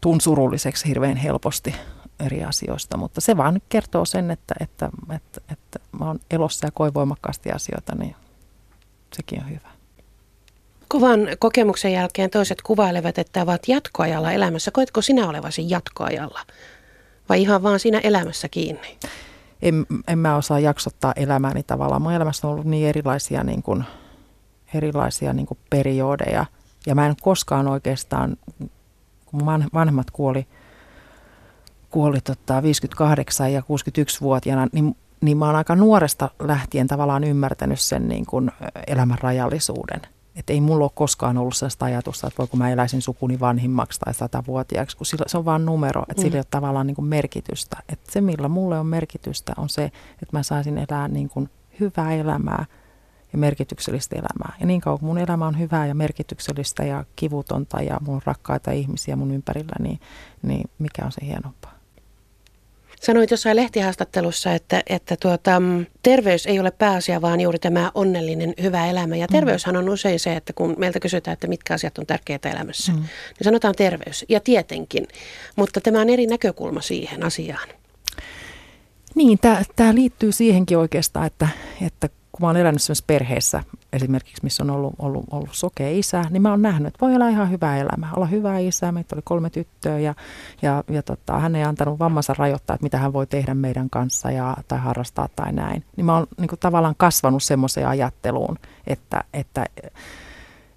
tuun 0.00 0.20
surulliseksi 0.20 0.88
hirveän 0.88 1.16
helposti 1.16 1.74
eri 2.26 2.44
asioista, 2.44 2.96
mutta 2.96 3.20
se 3.20 3.36
vaan 3.36 3.60
kertoo 3.68 4.04
sen, 4.04 4.30
että, 4.30 4.54
että, 4.60 4.90
että, 5.14 5.40
että 5.52 5.78
mä 5.98 6.06
oon 6.06 6.20
elossa 6.30 6.66
ja 6.66 6.70
koen 6.70 6.94
voimakkaasti 6.94 7.50
asioita, 7.50 7.94
niin 7.94 8.16
sekin 9.16 9.42
on 9.42 9.50
hyvä. 9.50 9.68
Kovan 10.88 11.20
kokemuksen 11.38 11.92
jälkeen 11.92 12.30
toiset 12.30 12.62
kuvailevat, 12.62 13.18
että 13.18 13.42
ovat 13.42 13.68
jatkoajalla 13.68 14.32
elämässä. 14.32 14.70
Koetko 14.70 15.02
sinä 15.02 15.28
olevasi 15.28 15.70
jatkoajalla? 15.70 16.40
vai 17.28 17.42
ihan 17.42 17.62
vaan 17.62 17.80
siinä 17.80 17.98
elämässä 17.98 18.48
kiinni? 18.48 18.98
En, 19.62 19.86
en 20.08 20.18
mä 20.18 20.36
osaa 20.36 20.58
jaksottaa 20.58 21.12
elämääni 21.16 21.62
tavallaan. 21.62 22.02
Mun 22.02 22.12
elämässä 22.12 22.46
on 22.46 22.52
ollut 22.52 22.66
niin 22.66 22.88
erilaisia, 22.88 23.44
niin 23.44 23.62
kuin, 23.62 23.84
erilaisia 24.74 25.32
niin 25.32 25.46
kuin 25.46 25.58
periodeja. 25.70 26.46
Ja 26.86 26.94
mä 26.94 27.06
en 27.06 27.16
koskaan 27.22 27.68
oikeastaan, 27.68 28.36
kun 29.26 29.46
vanhemmat 29.74 30.10
kuoli, 30.10 30.46
kuoli 31.90 32.20
tota 32.20 32.62
58 32.62 33.52
ja 33.52 33.60
61-vuotiaana, 33.60 34.66
niin, 34.72 34.96
niin 35.20 35.38
mä 35.38 35.46
oon 35.46 35.56
aika 35.56 35.76
nuoresta 35.76 36.30
lähtien 36.38 36.86
tavallaan 36.86 37.24
ymmärtänyt 37.24 37.80
sen 37.80 38.08
niin 38.08 38.26
kuin 38.26 38.50
elämän 38.86 39.18
rajallisuuden– 39.22 40.00
että 40.38 40.52
ei 40.52 40.60
mulla 40.60 40.84
ole 40.84 40.90
koskaan 40.94 41.38
ollut 41.38 41.56
sellaista 41.56 41.84
ajatusta, 41.84 42.26
että 42.26 42.38
voiko 42.38 42.56
mä 42.56 42.70
eläisin 42.70 43.02
sukuni 43.02 43.40
vanhimmaksi 43.40 44.00
tai 44.00 44.14
satavuotiaaksi, 44.14 44.96
kun 44.96 45.06
sillä, 45.06 45.24
se 45.28 45.38
on 45.38 45.44
vain 45.44 45.66
numero, 45.66 46.02
että 46.02 46.20
mm. 46.20 46.22
sillä 46.22 46.34
ei 46.34 46.38
ole 46.38 46.46
tavallaan 46.50 46.86
niin 46.86 46.94
kuin 46.94 47.08
merkitystä. 47.08 47.76
Että 47.88 48.12
se, 48.12 48.20
millä 48.20 48.48
mulle 48.48 48.78
on 48.78 48.86
merkitystä, 48.86 49.52
on 49.56 49.68
se, 49.68 49.84
että 50.12 50.36
mä 50.36 50.42
saisin 50.42 50.78
elää 50.78 51.08
niin 51.08 51.28
kuin 51.28 51.50
hyvää 51.80 52.14
elämää 52.14 52.64
ja 53.32 53.38
merkityksellistä 53.38 54.16
elämää. 54.16 54.56
Ja 54.60 54.66
niin 54.66 54.80
kauan 54.80 54.98
kun 54.98 55.08
mun 55.08 55.18
elämä 55.18 55.46
on 55.46 55.58
hyvää 55.58 55.86
ja 55.86 55.94
merkityksellistä 55.94 56.84
ja 56.84 57.04
kivutonta 57.16 57.82
ja 57.82 57.98
mun 58.00 58.22
rakkaita 58.24 58.70
ihmisiä 58.70 59.16
mun 59.16 59.30
ympärillä, 59.30 59.76
niin, 59.80 60.00
niin 60.42 60.70
mikä 60.78 61.04
on 61.04 61.12
se 61.12 61.26
hienompaa? 61.26 61.77
Sanoit 63.00 63.30
jossain 63.30 63.56
lehtihaastattelussa, 63.56 64.52
että, 64.52 64.82
että 64.86 65.16
tuota, 65.22 65.60
mm, 65.60 65.86
terveys 66.02 66.46
ei 66.46 66.60
ole 66.60 66.70
pääasia, 66.70 67.20
vaan 67.20 67.40
juuri 67.40 67.58
tämä 67.58 67.90
onnellinen, 67.94 68.54
hyvä 68.62 68.86
elämä. 68.86 69.16
Ja 69.16 69.26
mm. 69.26 69.32
terveyshän 69.32 69.76
on 69.76 69.88
usein 69.88 70.20
se, 70.20 70.36
että 70.36 70.52
kun 70.52 70.74
meiltä 70.78 71.00
kysytään, 71.00 71.32
että 71.32 71.46
mitkä 71.46 71.74
asiat 71.74 71.98
on 71.98 72.06
tärkeitä 72.06 72.50
elämässä, 72.50 72.92
mm. 72.92 72.98
niin 72.98 73.44
sanotaan 73.44 73.74
terveys. 73.74 74.24
Ja 74.28 74.40
tietenkin, 74.40 75.08
mutta 75.56 75.80
tämä 75.80 76.00
on 76.00 76.10
eri 76.10 76.26
näkökulma 76.26 76.80
siihen 76.80 77.22
asiaan. 77.22 77.68
Niin, 79.14 79.38
tämä 79.76 79.94
liittyy 79.94 80.32
siihenkin 80.32 80.78
oikeastaan, 80.78 81.26
että, 81.26 81.48
että 81.86 82.08
kun 82.38 82.44
mä 82.44 82.48
oon 82.48 82.56
elänyt 82.56 82.82
sellaisessa 82.82 83.04
perheessä 83.06 83.62
esimerkiksi, 83.92 84.42
missä 84.42 84.62
on 84.62 84.70
ollut, 84.70 84.94
ollut, 84.98 85.24
ollut 85.30 85.48
sokea 85.52 85.90
isä, 85.90 86.24
niin 86.30 86.42
mä 86.42 86.50
oon 86.50 86.62
nähnyt, 86.62 86.86
että 86.86 87.06
voi 87.06 87.14
elää 87.14 87.28
ihan 87.28 87.50
hyvää 87.50 87.78
elämää. 87.78 88.10
Olla 88.16 88.26
hyvä 88.26 88.58
isä, 88.58 88.92
meitä 88.92 89.16
oli 89.16 89.22
kolme 89.24 89.50
tyttöä 89.50 89.98
ja, 89.98 90.14
ja, 90.62 90.84
ja 90.90 91.02
tota, 91.02 91.38
hän 91.38 91.56
ei 91.56 91.64
antanut 91.64 91.98
vammansa 91.98 92.34
rajoittaa, 92.38 92.74
että 92.74 92.82
mitä 92.82 92.98
hän 92.98 93.12
voi 93.12 93.26
tehdä 93.26 93.54
meidän 93.54 93.90
kanssa 93.90 94.30
ja, 94.30 94.56
tai 94.68 94.78
harrastaa 94.78 95.28
tai 95.36 95.52
näin. 95.52 95.84
Niin 95.96 96.04
mä 96.04 96.14
oon 96.16 96.26
niin 96.38 96.48
kuin, 96.48 96.58
tavallaan 96.58 96.94
kasvanut 96.96 97.42
semmoiseen 97.42 97.88
ajatteluun, 97.88 98.58
että, 98.86 99.24
että 99.34 99.66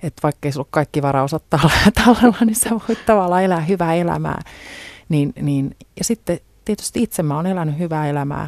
että 0.04 0.20
vaikka 0.24 0.48
ei 0.48 0.52
sulla 0.52 0.68
kaikki 0.72 1.02
varaa 1.02 1.24
osata 1.24 1.60
tallella, 2.06 2.46
niin 2.46 2.56
sä 2.56 2.70
voit 2.70 3.06
tavallaan 3.06 3.44
elää 3.44 3.60
hyvää 3.60 3.94
elämää. 3.94 4.42
Niin, 5.10 5.34
niin, 5.42 5.76
ja 5.98 6.04
sitten 6.04 6.40
tietysti 6.66 7.04
itse 7.04 7.24
mä 7.24 7.36
oon 7.36 7.48
elänyt 7.48 7.78
hyvää 7.78 8.08
elämää, 8.08 8.48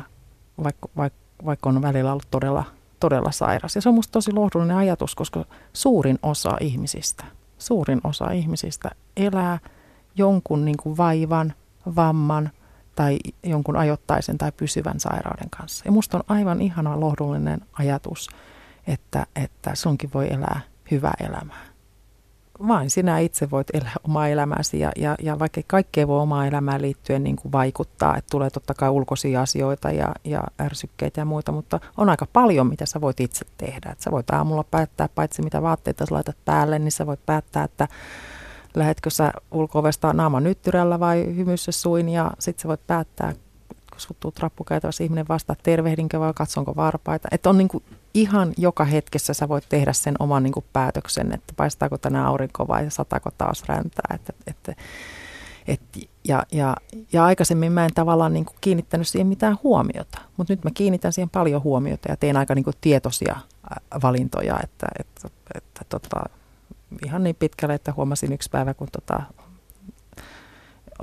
vaikka, 0.64 0.90
vaikka, 0.98 1.20
vaikka 1.46 1.70
on 1.70 1.82
välillä 1.82 2.12
ollut 2.12 2.28
todella, 2.32 2.64
todella 3.04 3.32
sairas. 3.32 3.76
Ja 3.76 3.82
se 3.82 3.90
on 3.90 3.96
musta 3.96 4.12
tosi 4.12 4.34
lohdullinen 4.34 4.78
ajatus, 4.78 5.16
koska 5.16 5.46
suurin 5.74 6.20
osa 6.22 6.58
ihmisistä, 6.60 7.24
suurin 7.58 8.02
osa 8.04 8.32
ihmisistä 8.32 8.90
elää 9.18 9.60
jonkun 10.16 10.66
niin 10.66 10.78
kuin 10.78 10.98
vaivan, 10.98 11.54
vamman 11.96 12.52
tai 12.96 13.20
jonkun 13.44 13.78
ajoittaisen 13.78 14.38
tai 14.38 14.52
pysyvän 14.52 15.00
sairauden 15.00 15.50
kanssa. 15.50 15.84
Ja 15.86 15.92
musta 15.92 16.18
on 16.18 16.24
aivan 16.28 16.62
ihana 16.62 17.00
lohdullinen 17.00 17.62
ajatus, 17.74 18.30
että, 18.88 19.26
että 19.36 19.76
sunkin 19.76 20.10
voi 20.14 20.34
elää 20.34 20.62
hyvää 20.92 21.14
elämää. 21.20 21.73
Vain 22.68 22.90
sinä 22.90 23.20
itse 23.20 23.52
voit 23.52 23.68
elää 23.74 23.96
omaa 24.04 24.28
elämääsi 24.28 24.80
ja, 24.80 24.92
ja, 24.96 25.16
ja 25.22 25.40
vaikka 25.40 25.62
kaikkea 25.68 26.08
voi 26.08 26.22
omaa 26.22 26.48
elämään 26.48 26.82
liittyen 26.82 27.24
niin 27.24 27.36
kuin 27.36 27.52
vaikuttaa, 27.52 28.18
että 28.18 28.30
tulee 28.32 28.50
totta 28.50 28.74
kai 28.74 28.90
ulkoisia 28.90 29.42
asioita 29.42 29.92
ja, 29.92 30.16
ja 30.24 30.44
ärsykkeitä 30.62 31.22
ja 31.22 31.26
muita, 31.26 31.52
mutta 31.52 31.80
on 31.98 32.10
aika 32.10 32.28
paljon, 32.34 32.68
mitä 32.68 32.86
sä 32.86 33.02
voit 33.02 33.20
itse 33.20 33.46
tehdä. 33.58 33.90
Että 33.92 34.04
sä 34.04 34.12
voit 34.12 34.30
aamulla 34.30 34.64
päättää, 34.64 35.10
paitsi 35.16 35.42
mitä 35.42 35.62
vaatteita 35.62 36.06
sä 36.06 36.16
laitat 36.16 36.38
päälle, 36.46 36.80
niin 36.80 36.92
sä 36.92 37.06
voit 37.06 37.26
päättää, 37.26 37.64
että 37.64 37.88
lähetkö 38.76 39.10
sä 39.10 39.34
ulko 39.52 39.84
naama 40.14 40.40
nyttyrällä 40.40 41.00
vai 41.00 41.36
hymyssä 41.36 41.72
suin 41.72 42.10
ja 42.10 42.32
sitten 42.40 42.62
sä 42.62 42.68
voit 42.68 42.88
päättää, 42.88 43.34
kun 43.92 44.00
sut 44.00 44.20
tuu 44.20 44.32
trappukäytävässä 44.32 45.04
ihminen 45.04 45.28
vastaa, 45.30 45.56
tervehdinkö 45.64 46.20
vai 46.20 46.34
katsonko 46.36 46.76
varpaita. 46.76 47.28
Että 47.32 47.50
on 47.50 47.58
niin 47.58 47.68
kuin 47.68 47.84
ihan 48.14 48.54
joka 48.58 48.86
hetkessä 48.86 49.34
sä 49.34 49.50
voit 49.50 49.66
tehdä 49.70 49.94
sen 49.94 50.16
oman 50.20 50.44
niin 50.44 50.54
kuin 50.54 50.66
päätöksen, 50.74 51.34
että 51.34 51.54
paistaako 51.58 51.98
tänä 51.98 52.28
aurinko 52.28 52.68
vai 52.68 52.92
sataako 52.92 53.30
taas 53.38 53.64
räntää. 53.68 54.16
Että, 54.16 54.34
että, 54.48 54.76
et, 55.68 55.82
ja, 56.28 56.44
ja, 56.52 56.76
ja 57.14 57.26
aikaisemmin 57.26 57.72
mä 57.72 57.86
en 57.86 57.94
tavallaan 57.94 58.34
niin 58.34 58.46
kuin 58.46 58.58
kiinnittänyt 58.62 59.08
siihen 59.08 59.28
mitään 59.28 59.58
huomiota, 59.64 60.22
mutta 60.38 60.54
nyt 60.54 60.64
mä 60.64 60.70
kiinnitän 60.74 61.14
siihen 61.14 61.30
paljon 61.30 61.64
huomiota 61.64 62.12
ja 62.12 62.18
teen 62.18 62.38
aika 62.38 62.56
niin 62.56 62.64
kuin 62.64 62.76
tietoisia 62.82 63.36
valintoja, 64.04 64.60
että, 64.64 64.88
että, 65.00 65.28
että, 65.28 65.60
että 65.62 65.86
tota, 65.90 66.24
ihan 67.06 67.24
niin 67.24 67.36
pitkälle, 67.36 67.74
että 67.74 67.94
huomasin 67.98 68.34
yksi 68.34 68.50
päivä, 68.50 68.74
kun 68.74 68.88
tota, 68.92 69.24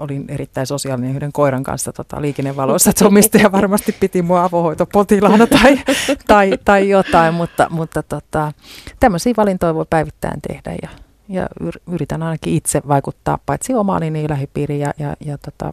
olin 0.00 0.24
erittäin 0.28 0.66
sosiaalinen 0.66 1.16
yhden 1.16 1.32
koiran 1.32 1.62
kanssa 1.62 1.92
tota, 1.92 2.22
liikennevaloissa, 2.22 2.90
että 2.90 3.06
omistaja 3.06 3.52
varmasti 3.52 3.92
piti 3.92 4.22
mua 4.22 4.44
avohoitopotilaana 4.44 5.46
tai, 5.46 5.78
tai, 6.26 6.58
tai 6.64 6.88
jotain, 6.88 7.34
mutta, 7.34 7.66
mutta 7.70 8.02
tota, 8.02 8.52
tämmöisiä 9.00 9.34
valintoja 9.36 9.74
voi 9.74 9.86
päivittäin 9.90 10.40
tehdä 10.40 10.74
ja, 10.82 10.88
ja 11.28 11.48
yritän 11.92 12.22
ainakin 12.22 12.54
itse 12.54 12.82
vaikuttaa 12.88 13.38
paitsi 13.46 13.74
omaan 13.74 14.02
niin 14.02 14.30
lähipiiriin 14.30 14.80
ja, 14.80 14.92
ja, 14.98 15.16
ja 15.20 15.38
tota, 15.38 15.72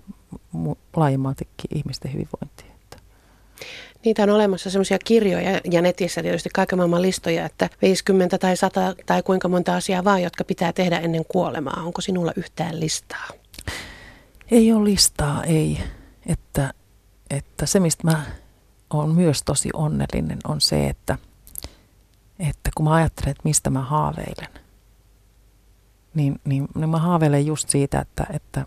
laajemmaltikin 0.96 1.78
ihmisten 1.78 2.14
hyvinvointiin. 2.14 2.68
Niitä 4.06 4.24
on 4.24 4.30
olemassa 4.30 4.70
semmoisia 4.70 5.00
kirjoja 5.06 5.62
ja 5.72 5.82
netissä 5.82 6.22
tietysti 6.22 6.50
kaiken 6.54 6.80
maailman 6.80 7.02
listoja, 7.02 7.46
että 7.46 7.70
50 7.82 8.38
tai 8.38 8.58
100 8.58 8.96
tai 9.06 9.24
kuinka 9.24 9.48
monta 9.48 9.76
asiaa 9.76 10.04
vaan, 10.04 10.24
jotka 10.24 10.44
pitää 10.44 10.74
tehdä 10.74 11.00
ennen 11.00 11.26
kuolemaa. 11.28 11.84
Onko 11.86 12.02
sinulla 12.02 12.32
yhtään 12.36 12.80
listaa? 12.80 13.28
Ei 14.52 14.74
ole 14.74 14.84
listaa, 14.84 15.44
ei. 15.44 15.84
Että, 16.26 16.74
että 17.30 17.66
se, 17.66 17.80
mistä 17.80 18.08
mä 18.08 18.22
olen 18.94 19.16
myös 19.16 19.44
tosi 19.44 19.70
onnellinen, 19.74 20.40
on 20.48 20.62
se, 20.62 20.88
että, 20.88 21.18
että 22.40 22.70
kun 22.76 22.86
mä 22.86 22.94
ajattelen, 22.94 23.32
että 23.32 23.42
mistä 23.44 23.70
mä 23.70 23.82
haaveilen, 23.82 24.50
niin, 26.14 26.42
niin, 26.46 26.68
niin 26.76 26.90
mä 26.90 26.98
haaveilen 26.98 27.46
just 27.46 27.70
siitä, 27.70 28.00
että, 28.00 28.28
että, 28.34 28.66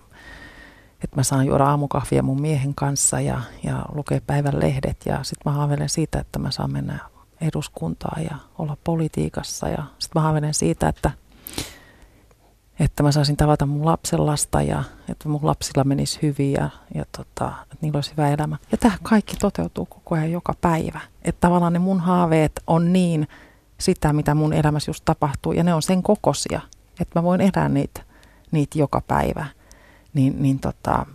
että 1.04 1.16
mä 1.16 1.22
saan 1.22 1.46
juoda 1.46 1.64
aamukahvia 1.64 2.22
mun 2.22 2.40
miehen 2.40 2.74
kanssa 2.74 3.20
ja, 3.20 3.40
ja 3.64 3.84
lukea 3.94 4.20
päivän 4.26 4.60
lehdet. 4.60 5.06
Ja 5.06 5.24
sitten 5.24 5.52
mä 5.52 5.56
haaveilen 5.56 5.88
siitä, 5.88 6.18
että 6.18 6.38
mä 6.38 6.50
saan 6.50 6.72
mennä 6.72 6.98
eduskuntaan 7.40 8.24
ja 8.24 8.36
olla 8.58 8.76
politiikassa. 8.84 9.68
Ja 9.68 9.84
sitten 9.98 10.20
mä 10.20 10.22
haaveilen 10.22 10.54
siitä, 10.54 10.88
että 10.88 11.10
että 12.80 13.02
mä 13.02 13.12
saisin 13.12 13.36
tavata 13.36 13.66
mun 13.66 13.86
lapsen 13.86 14.26
lasta 14.26 14.62
ja 14.62 14.84
että 15.08 15.28
mun 15.28 15.40
lapsilla 15.42 15.84
menisi 15.84 16.18
hyvin 16.22 16.52
ja, 16.52 16.70
ja 16.94 17.04
tota, 17.16 17.52
että 17.62 17.76
niillä 17.80 17.96
olisi 17.96 18.10
hyvä 18.10 18.28
elämä. 18.28 18.56
Ja 18.72 18.78
tämä 18.78 18.94
kaikki 19.02 19.36
toteutuu 19.36 19.86
koko 19.86 20.14
ajan 20.14 20.32
joka 20.32 20.54
päivä. 20.60 21.00
Että 21.22 21.40
tavallaan 21.40 21.72
ne 21.72 21.78
mun 21.78 22.00
haaveet 22.00 22.62
on 22.66 22.92
niin 22.92 23.28
sitä, 23.78 24.12
mitä 24.12 24.34
mun 24.34 24.52
elämässä 24.52 24.90
just 24.90 25.04
tapahtuu 25.04 25.52
ja 25.52 25.64
ne 25.64 25.74
on 25.74 25.82
sen 25.82 26.02
kokoisia, 26.02 26.60
että 27.00 27.18
mä 27.18 27.22
voin 27.22 27.40
elää 27.40 27.68
niitä, 27.68 28.02
niitä 28.50 28.78
joka 28.78 29.00
päivä. 29.00 29.46
Niin, 30.14 30.42
niin 30.42 30.58
tota, 30.58 31.06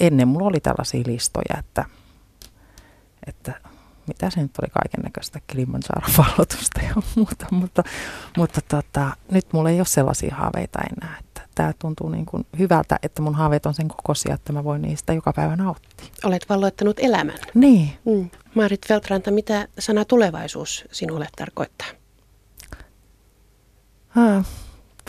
ennen 0.00 0.28
mulla 0.28 0.46
oli 0.46 0.60
tällaisia 0.60 1.02
listoja, 1.06 1.58
että, 1.58 1.84
että 3.26 3.54
mitä 4.06 4.30
se 4.30 4.42
nyt 4.42 4.58
oli 4.62 4.70
kaiken 4.70 5.00
näköistä 5.02 5.40
Kilimanjaron 5.46 6.10
vallotusta 6.18 6.80
ja 6.82 6.94
muuta, 7.14 7.46
mutta, 7.50 7.82
mutta 8.36 8.60
tota, 8.68 9.10
nyt 9.30 9.52
mulla 9.52 9.70
ei 9.70 9.78
ole 9.78 9.86
sellaisia 9.86 10.34
haaveita 10.34 10.78
enää, 10.92 11.16
että 11.20 11.40
tämä 11.54 11.72
tuntuu 11.78 12.08
niin 12.08 12.26
kuin 12.26 12.46
hyvältä, 12.58 12.98
että 13.02 13.22
mun 13.22 13.34
haaveet 13.34 13.66
on 13.66 13.74
sen 13.74 13.88
kokoisia, 13.88 14.34
että 14.34 14.52
mä 14.52 14.64
voin 14.64 14.82
niistä 14.82 15.12
joka 15.12 15.32
päivä 15.32 15.56
nauttia. 15.56 16.06
Olet 16.24 16.48
valloittanut 16.48 16.96
elämän. 17.00 17.38
Niin. 17.54 17.90
Mm. 18.04 18.30
Marit 18.54 18.86
Feltranta, 18.86 19.30
mitä 19.30 19.68
sana 19.78 20.04
tulevaisuus 20.04 20.84
sinulle 20.92 21.28
tarkoittaa? 21.36 21.88
Ah, 24.16 24.46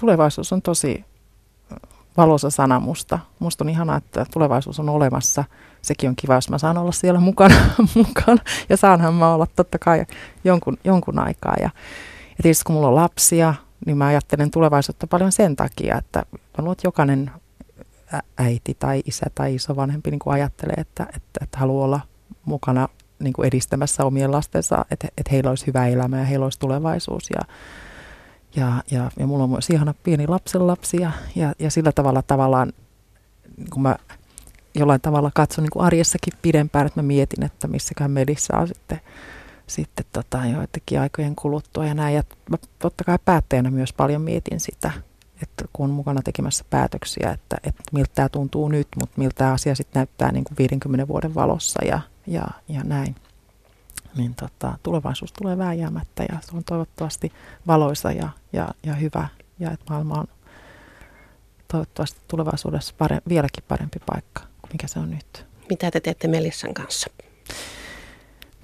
tulevaisuus 0.01 0.53
on 0.53 0.61
tosi 0.61 1.05
valoisa 2.17 2.49
sana 2.49 2.79
musta. 2.79 3.19
Musta 3.39 3.63
on 3.63 3.69
ihanaa, 3.69 3.97
että 3.97 4.25
tulevaisuus 4.33 4.79
on 4.79 4.89
olemassa. 4.89 5.43
Sekin 5.81 6.09
on 6.09 6.15
kiva, 6.15 6.35
jos 6.35 6.49
mä 6.49 6.57
saan 6.57 6.77
olla 6.77 6.91
siellä 6.91 7.19
mukana. 7.19 7.55
mukana. 7.95 8.41
Ja 8.69 8.77
saanhan 8.77 9.13
mä 9.13 9.33
olla 9.33 9.47
totta 9.55 9.79
kai 9.79 10.05
jonkun, 10.43 10.77
jonkun 10.83 11.19
aikaa. 11.19 11.55
Ja, 11.59 11.69
ja 12.37 12.41
tietysti 12.41 12.63
kun 12.63 12.75
mulla 12.75 12.87
on 12.87 12.95
lapsia, 12.95 13.53
niin 13.85 13.97
mä 13.97 14.05
ajattelen 14.05 14.51
tulevaisuutta 14.51 15.07
paljon 15.07 15.31
sen 15.31 15.55
takia, 15.55 15.97
että 15.97 16.19
mä 16.31 16.57
luulen, 16.57 16.71
että 16.71 16.87
jokainen 16.87 17.31
äiti 18.37 18.75
tai 18.79 19.01
isä 19.05 19.25
tai 19.35 19.55
isovanhempi 19.55 20.11
niin 20.11 20.19
ajattelee, 20.25 20.75
että, 20.77 21.03
että, 21.15 21.39
että 21.43 21.59
haluaa 21.59 21.85
olla 21.85 21.99
mukana 22.45 22.87
niin 23.19 23.33
kuin 23.33 23.47
edistämässä 23.47 24.05
omien 24.05 24.31
lastensa, 24.31 24.85
että, 24.91 25.07
että 25.17 25.31
heillä 25.31 25.49
olisi 25.49 25.67
hyvä 25.67 25.87
elämä 25.87 26.19
ja 26.19 26.25
heillä 26.25 26.43
olisi 26.43 26.59
tulevaisuus. 26.59 27.29
Ja, 27.29 27.39
ja, 28.55 28.83
ja, 28.91 29.11
ja 29.19 29.27
mulla 29.27 29.43
on 29.43 29.49
myös 29.49 29.69
ihana 29.69 29.93
pieni 30.03 30.27
lapsenlapsi 30.27 30.97
ja, 31.01 31.11
ja, 31.35 31.53
ja 31.59 31.71
sillä 31.71 31.91
tavalla 31.91 32.21
tavallaan, 32.21 32.73
kun 33.73 33.81
mä 33.81 33.95
jollain 34.75 35.01
tavalla 35.01 35.31
katson 35.33 35.63
niin 35.63 35.71
kuin 35.71 35.85
arjessakin 35.85 36.33
pidempään, 36.41 36.87
että 36.87 37.01
mä 37.01 37.07
mietin, 37.07 37.43
että 37.43 37.67
missäkään 37.67 38.11
medissä 38.11 38.57
on 38.57 38.67
sitten, 38.67 39.01
sitten 39.67 40.05
tota, 40.13 40.45
joitakin 40.45 40.99
aikojen 40.99 41.35
kuluttua 41.35 41.85
ja 41.85 41.93
näin. 41.93 42.15
Ja 42.15 42.23
mä 42.49 42.57
totta 42.79 43.03
kai 43.03 43.17
päättäjänä 43.25 43.71
myös 43.71 43.93
paljon 43.93 44.21
mietin 44.21 44.59
sitä, 44.59 44.91
että 45.41 45.65
kun 45.73 45.83
on 45.83 45.95
mukana 45.95 46.21
tekemässä 46.21 46.65
päätöksiä, 46.69 47.31
että, 47.31 47.57
että 47.63 47.83
miltä 47.91 48.11
tämä 48.15 48.29
tuntuu 48.29 48.69
nyt, 48.69 48.87
mutta 48.99 49.13
miltä 49.17 49.35
tämä 49.37 49.53
asia 49.53 49.75
sitten 49.75 49.99
näyttää 49.99 50.31
niin 50.31 50.43
kuin 50.43 50.57
50 50.57 51.07
vuoden 51.07 51.35
valossa 51.35 51.85
ja, 51.85 51.99
ja, 52.27 52.45
ja 52.67 52.83
näin 52.83 53.15
niin 54.17 54.35
tota, 54.35 54.77
tulevaisuus 54.83 55.33
tulee 55.33 55.57
vääjäämättä 55.57 56.23
ja 56.29 56.37
se 56.41 56.57
on 56.57 56.63
toivottavasti 56.63 57.31
valoisa 57.67 58.11
ja, 58.11 58.29
ja, 58.53 58.69
ja 58.83 58.93
hyvä 58.93 59.27
ja 59.59 59.71
että 59.71 59.85
maailma 59.89 60.15
on 60.19 60.27
toivottavasti 61.67 62.19
tulevaisuudessa 62.27 62.95
pare, 62.97 63.21
vieläkin 63.29 63.63
parempi 63.67 63.99
paikka 64.05 64.41
kuin 64.61 64.71
mikä 64.71 64.87
se 64.87 64.99
on 64.99 65.09
nyt. 65.11 65.45
Mitä 65.69 65.91
te 65.91 65.99
teette 65.99 66.27
Melissan 66.27 66.73
kanssa? 66.73 67.09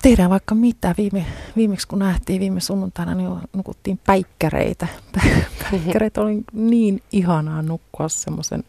Tehdään 0.01 0.29
vaikka 0.29 0.55
mitä. 0.55 0.95
Viime, 0.97 1.25
viimeksi 1.55 1.87
kun 1.87 1.99
nähtiin 1.99 2.39
viime 2.39 2.59
sunnuntaina, 2.59 3.15
niin 3.15 3.29
nukuttiin 3.53 3.99
päikkäreitä. 4.05 4.87
Päikkäreitä 5.71 6.21
oli 6.21 6.43
niin 6.53 7.03
ihanaa 7.11 7.61
nukkua 7.61 8.09
semmoisen 8.09 8.63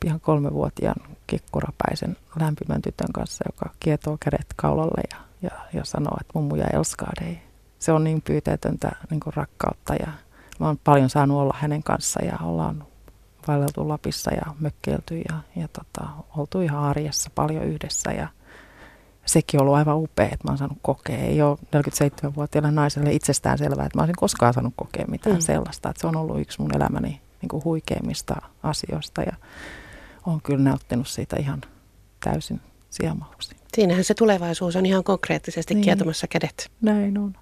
pian 0.00 0.20
kolmevuotiaan 0.20 1.16
kekkorapäisen 1.26 2.16
lämpimän 2.40 2.82
tytön 2.82 3.12
kanssa, 3.12 3.44
joka 3.48 3.74
kietoo 3.80 4.16
kädet 4.20 4.46
kaulalle 4.56 5.02
ja 5.12 5.25
ja, 5.50 5.60
ja 5.72 5.84
sanoo, 5.84 6.16
että 6.20 6.30
mummu 6.34 6.56
ja 6.56 6.66
Elskade. 6.66 7.40
Se 7.78 7.92
on 7.92 8.04
niin 8.04 8.22
pyyteetöntä 8.22 8.92
niin 9.10 9.20
rakkautta 9.34 9.94
ja 9.94 10.08
mä 10.60 10.66
oon 10.66 10.78
paljon 10.84 11.10
saanut 11.10 11.38
olla 11.38 11.54
hänen 11.58 11.82
kanssa 11.82 12.24
ja 12.24 12.38
ollaan 12.42 12.86
vaelleltu 13.48 13.88
Lapissa 13.88 14.34
ja 14.34 14.54
mökkeilty 14.60 15.18
ja, 15.18 15.36
ja 15.56 15.68
tota, 15.68 16.08
oltu 16.36 16.60
ihan 16.60 16.84
arjessa 16.84 17.30
paljon 17.34 17.64
yhdessä 17.64 18.12
ja, 18.12 18.28
sekin 19.26 19.60
on 19.60 19.62
ollut 19.62 19.76
aivan 19.76 19.96
upea, 19.96 20.24
että 20.24 20.44
mä 20.44 20.50
oon 20.50 20.58
saanut 20.58 20.78
kokea. 20.82 21.18
Ei 21.18 21.42
ole 21.42 21.58
47-vuotiaille 21.76 22.70
naiselle 22.70 23.12
itsestään 23.12 23.58
selvää, 23.58 23.86
että 23.86 23.98
mä 23.98 24.02
olisin 24.02 24.16
koskaan 24.16 24.54
saanut 24.54 24.72
kokea 24.76 25.04
mitään 25.08 25.36
mm. 25.36 25.40
sellaista. 25.40 25.90
Että 25.90 26.00
se 26.00 26.06
on 26.06 26.16
ollut 26.16 26.40
yksi 26.40 26.60
mun 26.60 26.76
elämäni 26.76 27.20
niin 27.42 27.48
kuin 27.48 27.64
huikeimmista 27.64 28.36
asioista 28.62 29.22
ja 29.22 29.36
on 30.26 30.42
kyllä 30.42 30.64
nauttinut 30.64 31.08
siitä 31.08 31.36
ihan 31.36 31.60
täysin 32.24 32.60
siemauksin. 32.90 33.55
Siinähän 33.74 34.04
se 34.04 34.14
tulevaisuus 34.14 34.76
on 34.76 34.86
ihan 34.86 35.04
konkreettisesti 35.04 35.74
niin. 35.74 35.84
kietomassa 35.84 36.26
kädet. 36.26 36.70
Näin 36.80 37.18
on. 37.18 37.34